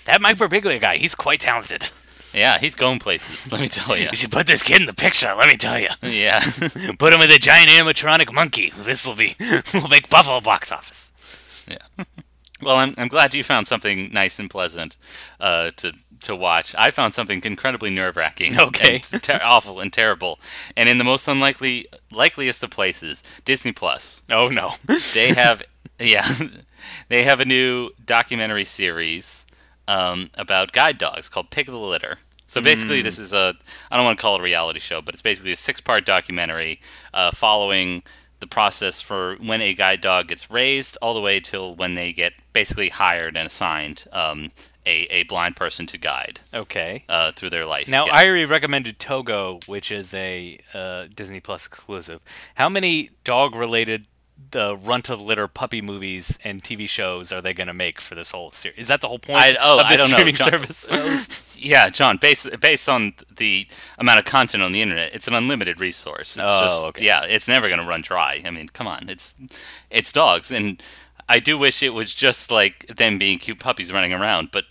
[0.05, 1.91] That Mike Birbiglia guy, he's quite talented.
[2.35, 3.51] yeah, he's going places.
[3.51, 4.09] Let me tell you.
[4.11, 5.35] You should put this kid in the picture.
[5.35, 5.89] Let me tell you.
[6.03, 6.41] yeah,
[6.99, 8.73] Put him with a giant animatronic monkey.
[8.77, 9.37] This will be
[9.75, 11.13] will make Buffalo box office.
[11.69, 12.05] yeah.
[12.63, 14.97] Well, I'm I'm glad you found something nice and pleasant
[15.41, 16.75] uh, to to watch.
[16.77, 18.59] I found something incredibly nerve wracking.
[18.59, 19.01] Okay.
[19.13, 20.41] and ter- awful and terrible,
[20.77, 24.23] and in the most unlikely likeliest of places, Disney Plus.
[24.31, 24.73] Oh no.
[25.15, 25.63] they have
[26.01, 26.27] yeah
[27.09, 29.47] they have a new documentary series
[29.89, 32.19] um, about guide dogs called Pick of the Litter.
[32.47, 33.55] So basically, this is a
[33.91, 36.07] I don't want to call it a reality show, but it's basically a six part
[36.07, 36.81] documentary
[37.13, 38.03] uh, following
[38.41, 42.13] the process for when a guide dog gets raised all the way till when they
[42.13, 44.51] get basically hired and assigned um,
[44.87, 47.05] a, a blind person to guide Okay.
[47.09, 47.89] uh, through their life.
[47.89, 48.15] Now, Yes.
[48.15, 52.21] I already recommended Togo, which is a uh, Disney Plus exclusive.
[52.55, 54.07] How many dog-related
[54.51, 58.01] the run to the litter puppy movies and TV shows are they going to make
[58.01, 58.79] for this whole series?
[58.79, 61.45] Is that the whole point I- oh, of I this know, streaming John- service?
[61.61, 62.19] Yeah, John.
[62.19, 63.67] Based based on the
[63.99, 66.37] amount of content on the internet, it's an unlimited resource.
[66.37, 67.05] It's Oh, just, okay.
[67.05, 68.41] Yeah, it's never going to run dry.
[68.45, 69.35] I mean, come on, it's
[69.91, 70.81] it's dogs, and
[71.29, 74.51] I do wish it was just like them being cute puppies running around.
[74.53, 74.67] But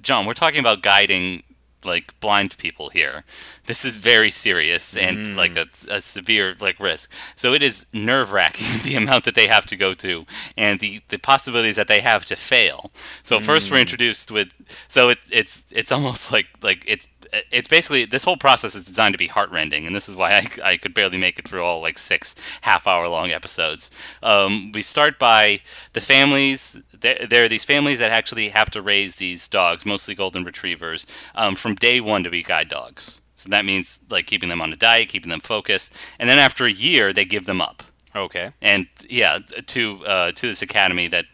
[0.00, 1.42] John, we're talking about guiding
[1.84, 3.24] like blind people here.
[3.66, 5.36] This is very serious and Mm.
[5.36, 7.10] like a, a severe like risk.
[7.34, 10.26] So it is nerve wracking the amount that they have to go through
[10.56, 12.90] and the, the possibilities that they have to fail.
[13.22, 13.72] So first Mm.
[13.72, 14.48] we're introduced with
[14.88, 17.06] so it's it's it's almost like like it's
[17.50, 20.72] it's basically this whole process is designed to be heartrending, and this is why I,
[20.72, 23.90] I could barely make it through all like six half hour long episodes.
[24.22, 25.60] Um, we start by
[25.94, 26.78] the families.
[27.02, 31.06] There, there are these families that actually have to raise these dogs, mostly golden retrievers,
[31.34, 33.20] um, from day one to be guide dogs.
[33.36, 36.64] So that means like keeping them on a diet, keeping them focused, and then after
[36.64, 37.82] a year they give them up.
[38.14, 38.52] okay.
[38.62, 41.26] And yeah, to uh, to this academy that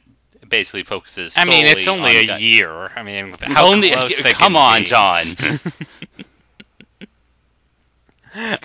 [0.49, 1.37] basically focuses.
[1.37, 2.91] I mean, it's only on a di- year.
[2.97, 4.87] I mean, how only close they come on, be.
[4.87, 5.25] John.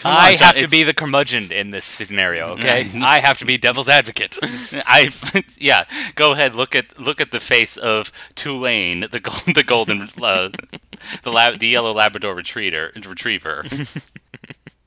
[0.06, 2.90] I on, John, have to be the curmudgeon in this scenario, okay?
[3.02, 4.38] I have to be devil's advocate.
[4.86, 5.12] I
[5.58, 5.86] yeah.
[6.16, 6.56] Go ahead.
[6.56, 10.50] Look at look at the face of Tulane, the gold, the golden, uh,
[11.24, 13.64] the lab, the yellow Labrador retriever, retriever,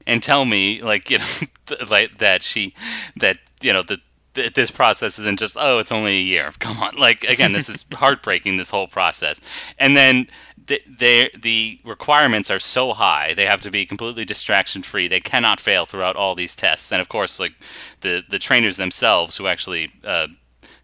[0.07, 1.25] and tell me like you know
[1.67, 2.75] th- like that she
[3.17, 3.97] that you know the.
[4.35, 6.53] th- This process isn't just oh it's only a year.
[6.59, 8.57] Come on, like again, this is heartbreaking.
[8.59, 9.41] This whole process,
[9.79, 10.29] and then
[10.67, 13.35] th- they the requirements are so high.
[13.35, 15.09] They have to be completely distraction free.
[15.09, 17.55] They cannot fail throughout all these tests, and of course, like
[18.01, 20.29] the the trainers themselves who actually uh,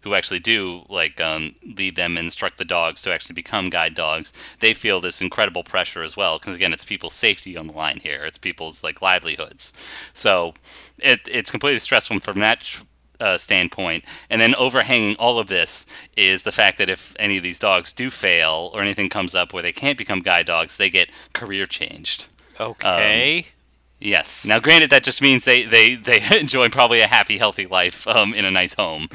[0.03, 3.95] who actually do like um, lead them and instruct the dogs to actually become guide
[3.95, 6.37] dogs, they feel this incredible pressure as well.
[6.39, 8.25] Because again, it's people's safety on the line here.
[8.25, 9.73] It's people's like livelihoods.
[10.11, 10.53] So
[10.99, 12.83] it, it's completely stressful from that
[13.23, 14.03] uh, standpoint.
[14.29, 15.85] And then overhanging all of this
[16.17, 19.53] is the fact that if any of these dogs do fail or anything comes up
[19.53, 22.27] where they can't become guide dogs, they get career changed.
[22.59, 23.47] Okay.
[23.99, 24.45] Yes.
[24.45, 28.33] Now, granted, that just means they, they, they enjoy probably a happy, healthy life um,
[28.33, 29.07] in a nice home.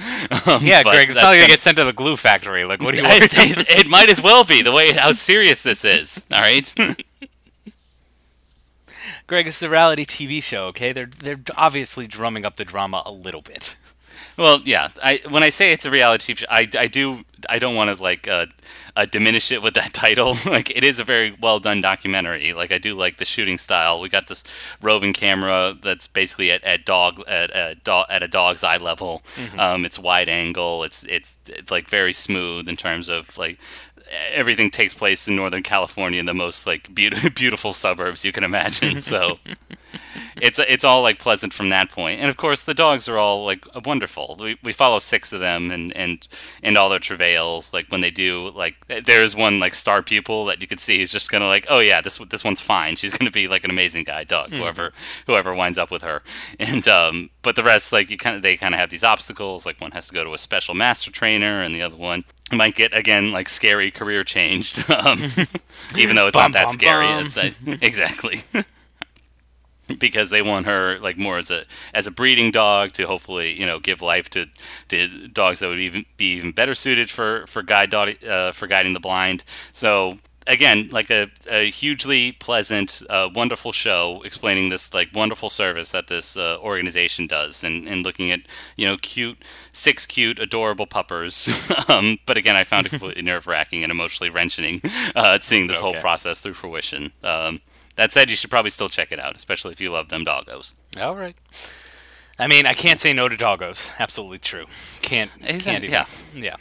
[0.46, 2.64] Um, yeah, Greg, it's not like they get sent to the glue factory.
[2.64, 3.32] Like, what do you I- want?
[3.34, 6.24] it, it might as well be the way how serious this is.
[6.32, 6.74] All right.
[9.26, 10.90] Greg, it's a reality TV show, okay?
[10.92, 13.76] They're they're obviously drumming up the drama a little bit.
[14.38, 14.88] Well, yeah.
[15.02, 17.94] I when I say it's a reality TV show, I, I do I don't want
[17.94, 18.46] to like uh,
[18.96, 20.36] uh, diminish it with that title.
[20.46, 22.52] like it is a very well done documentary.
[22.52, 24.00] Like I do like the shooting style.
[24.00, 24.44] We got this
[24.80, 29.22] roving camera that's basically at, at dog at a dog at a dog's eye level.
[29.58, 30.84] Um, it's wide angle.
[30.84, 31.38] It's it's
[31.70, 33.58] like very smooth in terms of like
[34.32, 38.44] everything takes place in Northern California in the most like beautiful beautiful suburbs you can
[38.44, 39.00] imagine.
[39.00, 39.38] So
[40.42, 42.20] it's it's all like pleasant from that point.
[42.20, 44.36] And of course, the dogs are all like wonderful.
[44.38, 46.26] We, we follow six of them and and
[46.62, 47.72] and all their travails.
[47.72, 48.74] Like when they do like
[49.04, 52.00] there's one like star pupil that you could see is just gonna like oh yeah
[52.00, 52.96] this this one's fine.
[52.96, 54.52] She's gonna be like an amazing guy dog.
[54.52, 54.92] Whoever
[55.26, 56.22] whoever winds up with her.
[56.58, 59.64] And um but the rest like you kind of they kind of have these obstacles.
[59.66, 62.74] Like one has to go to a special master trainer, and the other one might
[62.74, 64.88] get again like scary career changed.
[65.04, 65.20] um,
[65.96, 67.06] even though it's Bum, not that bum, scary.
[67.06, 67.24] bum.
[67.24, 68.40] It's like, exactly.
[69.98, 71.64] because they want her like more as a
[71.94, 74.46] as a breeding dog to hopefully you know give life to
[74.88, 78.66] to dogs that would even be even better suited for for guide dog uh, for
[78.66, 79.44] guiding the blind.
[79.72, 80.18] So
[80.48, 86.08] again, like a, a hugely pleasant, uh, wonderful show explaining this like wonderful service that
[86.08, 88.40] this uh, organization does, and, and looking at
[88.76, 89.38] you know cute
[89.72, 91.48] six cute adorable puppers.
[91.88, 94.80] um, but again, I found it completely nerve wracking and emotionally wrenching
[95.14, 97.12] uh, seeing this whole process through fruition.
[97.22, 97.60] Um,
[97.98, 100.72] that said, you should probably still check it out, especially if you love them doggos.
[101.00, 101.34] All right.
[102.38, 103.90] I mean, I can't say no to doggos.
[103.98, 104.66] Absolutely true.
[105.02, 105.32] Can't.
[105.40, 106.44] Can't Exactly, even.
[106.44, 106.56] Yeah.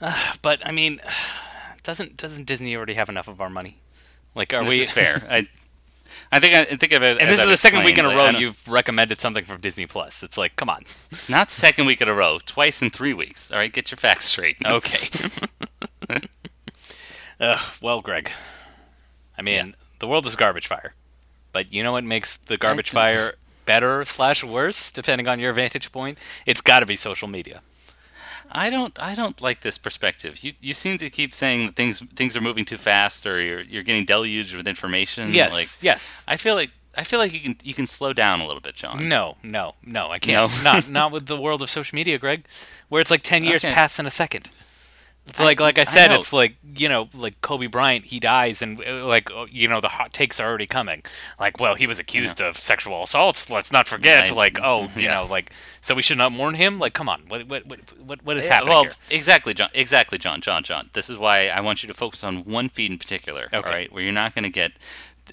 [0.00, 1.00] Uh, but I mean,
[1.84, 3.78] doesn't doesn't Disney already have enough of our money?
[4.34, 5.22] Like, are This we is fair.
[5.30, 5.46] I,
[6.32, 7.18] I think I, I think of it.
[7.20, 9.86] And this is I've the second week in a row you've recommended something from Disney
[9.86, 10.24] Plus.
[10.24, 10.82] It's like, come on.
[11.28, 13.52] not second week in a row, twice in three weeks.
[13.52, 14.56] All right, get your facts straight.
[14.66, 15.08] Okay.
[17.40, 18.32] Ugh, well, Greg.
[19.38, 20.94] I mean, the world is garbage fire,
[21.52, 23.34] but you know what makes the garbage fire
[23.64, 26.18] better slash worse, depending on your vantage point?
[26.46, 27.62] It's got to be social media.
[28.50, 30.42] I don't I don't like this perspective.
[30.42, 33.60] You you seem to keep saying that things things are moving too fast or you're
[33.60, 35.34] you're getting deluged with information.
[35.34, 35.52] Yes.
[35.52, 36.24] Like yes.
[36.26, 38.74] I feel like I feel like you can you can slow down a little bit,
[38.74, 39.06] John.
[39.08, 40.50] No, no, no, I can't.
[40.64, 40.72] No?
[40.72, 42.44] not not with the world of social media, Greg,
[42.88, 43.74] where it's like ten years Okay.
[43.74, 44.48] pass in a second.
[45.28, 46.18] It's I- like like I I said, know.
[46.18, 49.80] it's like you know, like Kobe Bryant, he dies, and uh, like uh, you know,
[49.80, 51.02] the hot takes are already coming.
[51.38, 53.50] Like, well, he was accused of sexual assaults.
[53.50, 54.28] Let's not forget.
[54.28, 55.14] Yeah, like, oh, you yeah.
[55.14, 56.78] know, like, so we should not mourn him.
[56.78, 57.66] Like, come on, what what
[57.98, 58.92] what what, is happening well, here?
[59.10, 59.70] exactly, John.
[59.74, 60.40] Exactly, John.
[60.40, 60.62] John.
[60.62, 60.90] John.
[60.92, 63.48] This is why I want you to focus on one feed in particular.
[63.52, 63.70] Okay.
[63.70, 64.72] right, where you're not going to get.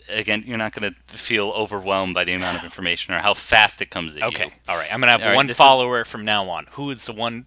[0.09, 3.81] Again, you're not going to feel overwhelmed by the amount of information or how fast
[3.81, 4.27] it comes at you.
[4.27, 4.93] Okay, all right.
[4.93, 6.67] I'm gonna have All right, one is- follower from now on.
[6.71, 7.45] Who is the one?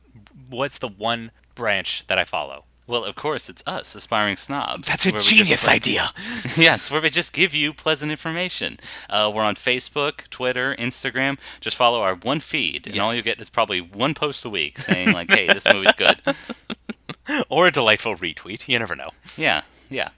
[0.48, 2.64] What's the one branch that I follow?
[2.86, 4.88] Well, of course, it's us, aspiring snobs.
[4.88, 6.10] That's a just, genius like- idea.
[6.56, 8.80] yes, where we just give you pleasant information.
[9.10, 11.38] Uh, we're on Facebook, Twitter, Instagram.
[11.60, 14.78] Just follow our one feed, and all you get is probably one post a week
[14.78, 16.22] saying like, "Hey, this movie's good."
[17.50, 18.66] or a delightful retweet.
[18.68, 19.10] You never know.
[19.36, 20.08] Yeah, yeah,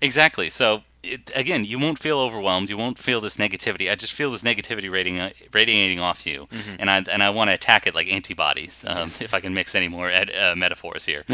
[0.00, 0.50] exactly.
[0.50, 2.68] So it, again, you won't feel overwhelmed.
[2.68, 3.90] You won't feel this negativity.
[3.90, 6.76] I just feel this negativity radiating, radiating off you, Mm-hmm.
[6.78, 8.84] and I and I want to attack it like antibodies.
[8.86, 11.24] Um, If I can mix any more ed, uh, metaphors here.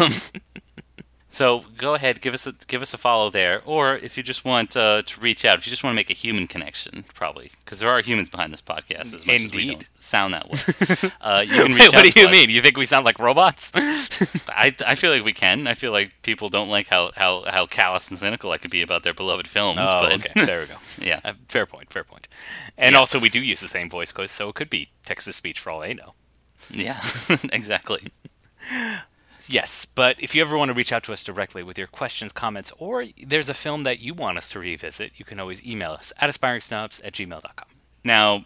[0.00, 0.12] um,
[1.34, 4.44] So go ahead, give us a give us a follow there, or if you just
[4.44, 7.50] want uh, to reach out, if you just want to make a human connection, probably
[7.64, 9.14] because there are humans behind this podcast.
[9.14, 9.70] As much as we Indeed.
[9.72, 12.32] don't sound that way, uh, you can reach Wait, what do you us.
[12.32, 12.50] mean?
[12.50, 13.72] You think we sound like robots?
[14.50, 15.66] I, I feel like we can.
[15.66, 18.82] I feel like people don't like how, how, how callous and cynical I could be
[18.82, 19.78] about their beloved films.
[19.80, 20.44] Oh, but okay.
[20.44, 20.74] There we go.
[21.00, 21.90] yeah, Uh, fair point.
[21.90, 22.28] Fair point.
[22.76, 22.98] And Yeah.
[22.98, 25.58] also, we do use the same voice code, so it could be text to speech
[25.60, 26.12] for all I know.
[26.70, 27.00] yeah,
[27.54, 28.08] exactly.
[29.50, 32.32] Yes, but if you ever want to reach out to us directly with your questions,
[32.32, 35.92] comments, or there's a film that you want us to revisit, you can always email
[35.92, 37.68] us at aspiringsnobs at gmail.com.
[38.04, 38.44] Now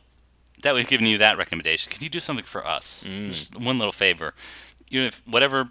[0.62, 3.08] that we've given you that recommendation, can you do something for us?
[3.10, 3.30] Mm.
[3.30, 4.34] Just one little favor.
[4.88, 5.70] You know, if whatever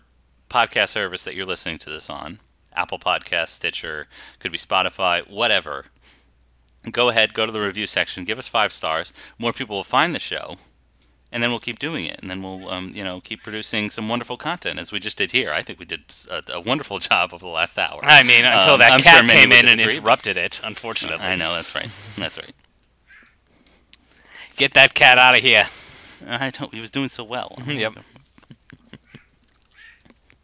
[0.49, 2.39] podcast service that you're listening to this on,
[2.73, 4.07] Apple Podcast, Stitcher,
[4.39, 5.86] could be Spotify, whatever.
[6.91, 9.11] Go ahead, go to the review section, give us five stars.
[9.39, 10.57] More people will find the show,
[11.36, 14.08] and then we'll keep doing it, and then we'll, um, you know, keep producing some
[14.08, 15.52] wonderful content as we just did here.
[15.52, 18.00] I think we did a, a wonderful job over the last hour.
[18.04, 21.26] I mean, until Um, that I'm cat sure came in and interrupted it, unfortunately.
[21.26, 21.90] I know that's right.
[22.18, 22.52] That's right.
[24.56, 25.68] Get that cat out of here.
[26.26, 26.74] I don't.
[26.74, 27.58] He was doing so well.
[27.68, 27.96] Yep.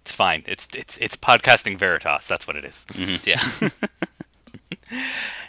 [0.01, 0.43] It's fine.
[0.47, 2.27] It's it's it's podcasting veritas.
[2.27, 2.85] That's what it is.
[2.91, 3.69] Mhm, Yeah.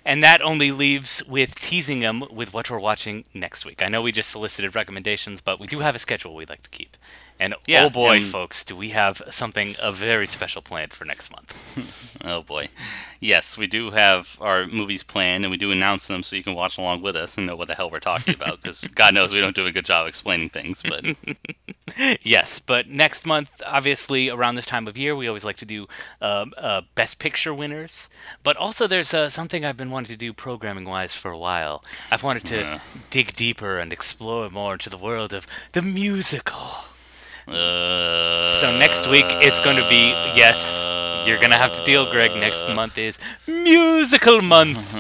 [0.05, 3.83] And that only leaves with teasing them with what we're watching next week.
[3.83, 6.71] I know we just solicited recommendations, but we do have a schedule we'd like to
[6.71, 6.97] keep.
[7.43, 11.05] And Yeah, oh boy, and- folks, do we have something a very special planned for
[11.05, 11.51] next month.
[12.25, 12.69] Oh boy.
[13.19, 16.55] Yes, we do have our movies planned, and we do announce them so you can
[16.55, 18.63] watch along with us and know what the hell we're talking about.
[18.63, 20.85] Because God knows we don't do a good job explaining things.
[20.85, 21.05] But
[22.23, 25.89] yes, but next month, obviously, around this time of year, we always like to do
[26.21, 28.09] um, uh, Best Picture winners.
[28.45, 31.83] But also, there's uh, something I've been wanting to do programming wise for a while.
[32.13, 32.81] I've wanted to Yeah.
[33.11, 36.85] dig deeper and explore more into the world of the musical.
[37.49, 40.91] Uh, So next week it's going to be yes,
[41.27, 42.33] you're going to have to deal, Greg.
[42.35, 44.99] Next month is musical month, uh,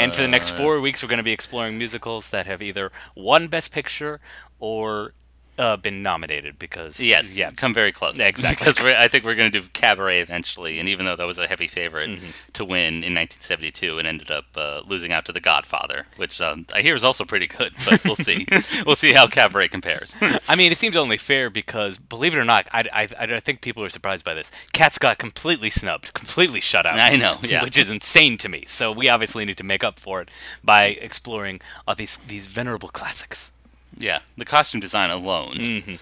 [0.00, 2.90] and for the next four weeks we're going to be exploring musicals that have either
[3.14, 4.20] won Best Picture
[4.58, 5.12] or
[5.60, 6.58] uh, been nominated.
[6.58, 8.18] Because Yes, yeah, come very close.
[8.30, 8.64] Exactly.
[8.64, 11.38] Because we're, I think we're going to do Cabaret eventually, and even though that was
[11.38, 12.30] a heavy favorite Mm-hmm.
[12.54, 16.66] to win in 1972, it ended up uh, losing out to The Godfather, which um,
[16.74, 17.74] I hear is also pretty good.
[17.84, 18.46] But we'll see.
[18.86, 20.16] we'll see how Cabaret compares.
[20.48, 23.60] I mean, it seems only fair because, believe it or not, I, I, I think
[23.60, 24.50] people are surprised by this.
[24.72, 26.98] Cats got completely snubbed, completely shut out.
[26.98, 27.62] I know, yeah.
[27.64, 28.64] which is insane to me.
[28.66, 30.30] So we obviously need to make up for it
[30.64, 33.52] by exploring all these these venerable classics.
[33.96, 35.54] Yeah, the costume design alone.
[35.56, 35.98] Mm.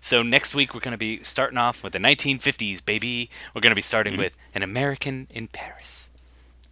[0.00, 3.28] So next week we're going to be starting off with the 1950s, baby.
[3.54, 4.22] We're going to be starting Mm-hmm.
[4.22, 6.08] with An American in Paris.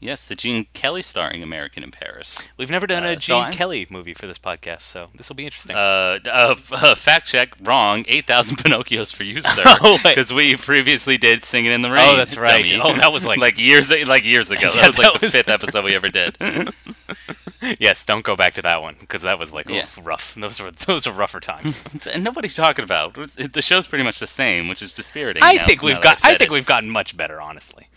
[0.00, 2.38] Yes, the Gene Kelly starring American in Paris.
[2.58, 5.28] We've never done a Uh, so Gene I'm- Kelly movie for this podcast, so this
[5.30, 5.74] will be interesting.
[5.76, 8.04] Uh, uh, uh, fact check, wrong.
[8.06, 9.62] 8,000 Pinocchios for you, sir.
[9.80, 9.98] Oh.
[10.02, 12.14] Because we previously did Singing in the Rain.
[12.14, 12.68] Oh, that's right.
[12.68, 12.82] dummy.
[12.82, 14.70] Oh, that was like- like years like years ago.
[14.74, 16.36] Yeah, that was like that the was- fifth episode we ever did.
[17.78, 19.86] yes, don't go back to that one because that was like Yeah.
[20.02, 20.34] rough.
[20.34, 21.84] Those were those were rougher times.
[22.12, 25.42] and nobody's talking about it- the show's pretty much the same, which is dispiriting.
[25.42, 26.24] I now- think we've got.
[26.24, 26.52] I think it.
[26.52, 27.88] we've gotten much better, honestly.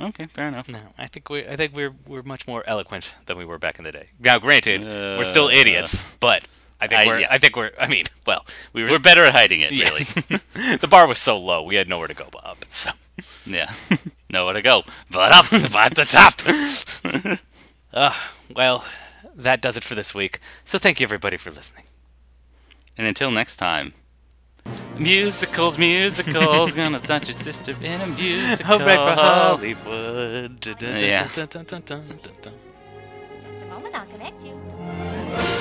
[0.00, 0.66] Okay, fair enough.
[0.68, 1.46] No, I think we.
[1.46, 4.06] I think we're we're much more eloquent than we were back in the day.
[4.18, 6.46] Now, granted, we're still Uh, idiots, but
[6.80, 7.26] I think I- we're.
[7.30, 7.72] I think we're.
[7.78, 8.90] I mean, well, we were.
[8.90, 10.16] We're better at hiding it, yes.
[10.30, 10.40] really.
[10.80, 12.64] the bar was so low, we had nowhere to go but up.
[12.70, 12.90] So,
[13.44, 13.70] yeah.
[14.32, 14.84] Nowhere to go.
[15.10, 17.40] But up at the top.
[17.92, 18.14] Uh,
[18.54, 18.84] well,
[19.34, 20.40] that does it for this week.
[20.64, 21.84] So, thank you everybody for listening.
[22.96, 23.94] And until next time.
[24.98, 28.78] Musicals, musicals, gonna touch your sister in a musical.
[28.78, 30.66] Hooray for Hollywood.
[30.82, 31.26] Yeah.
[31.34, 32.04] Dun, dun, dun.
[32.22, 32.46] Just
[33.62, 35.59] a moment, I'll connect you.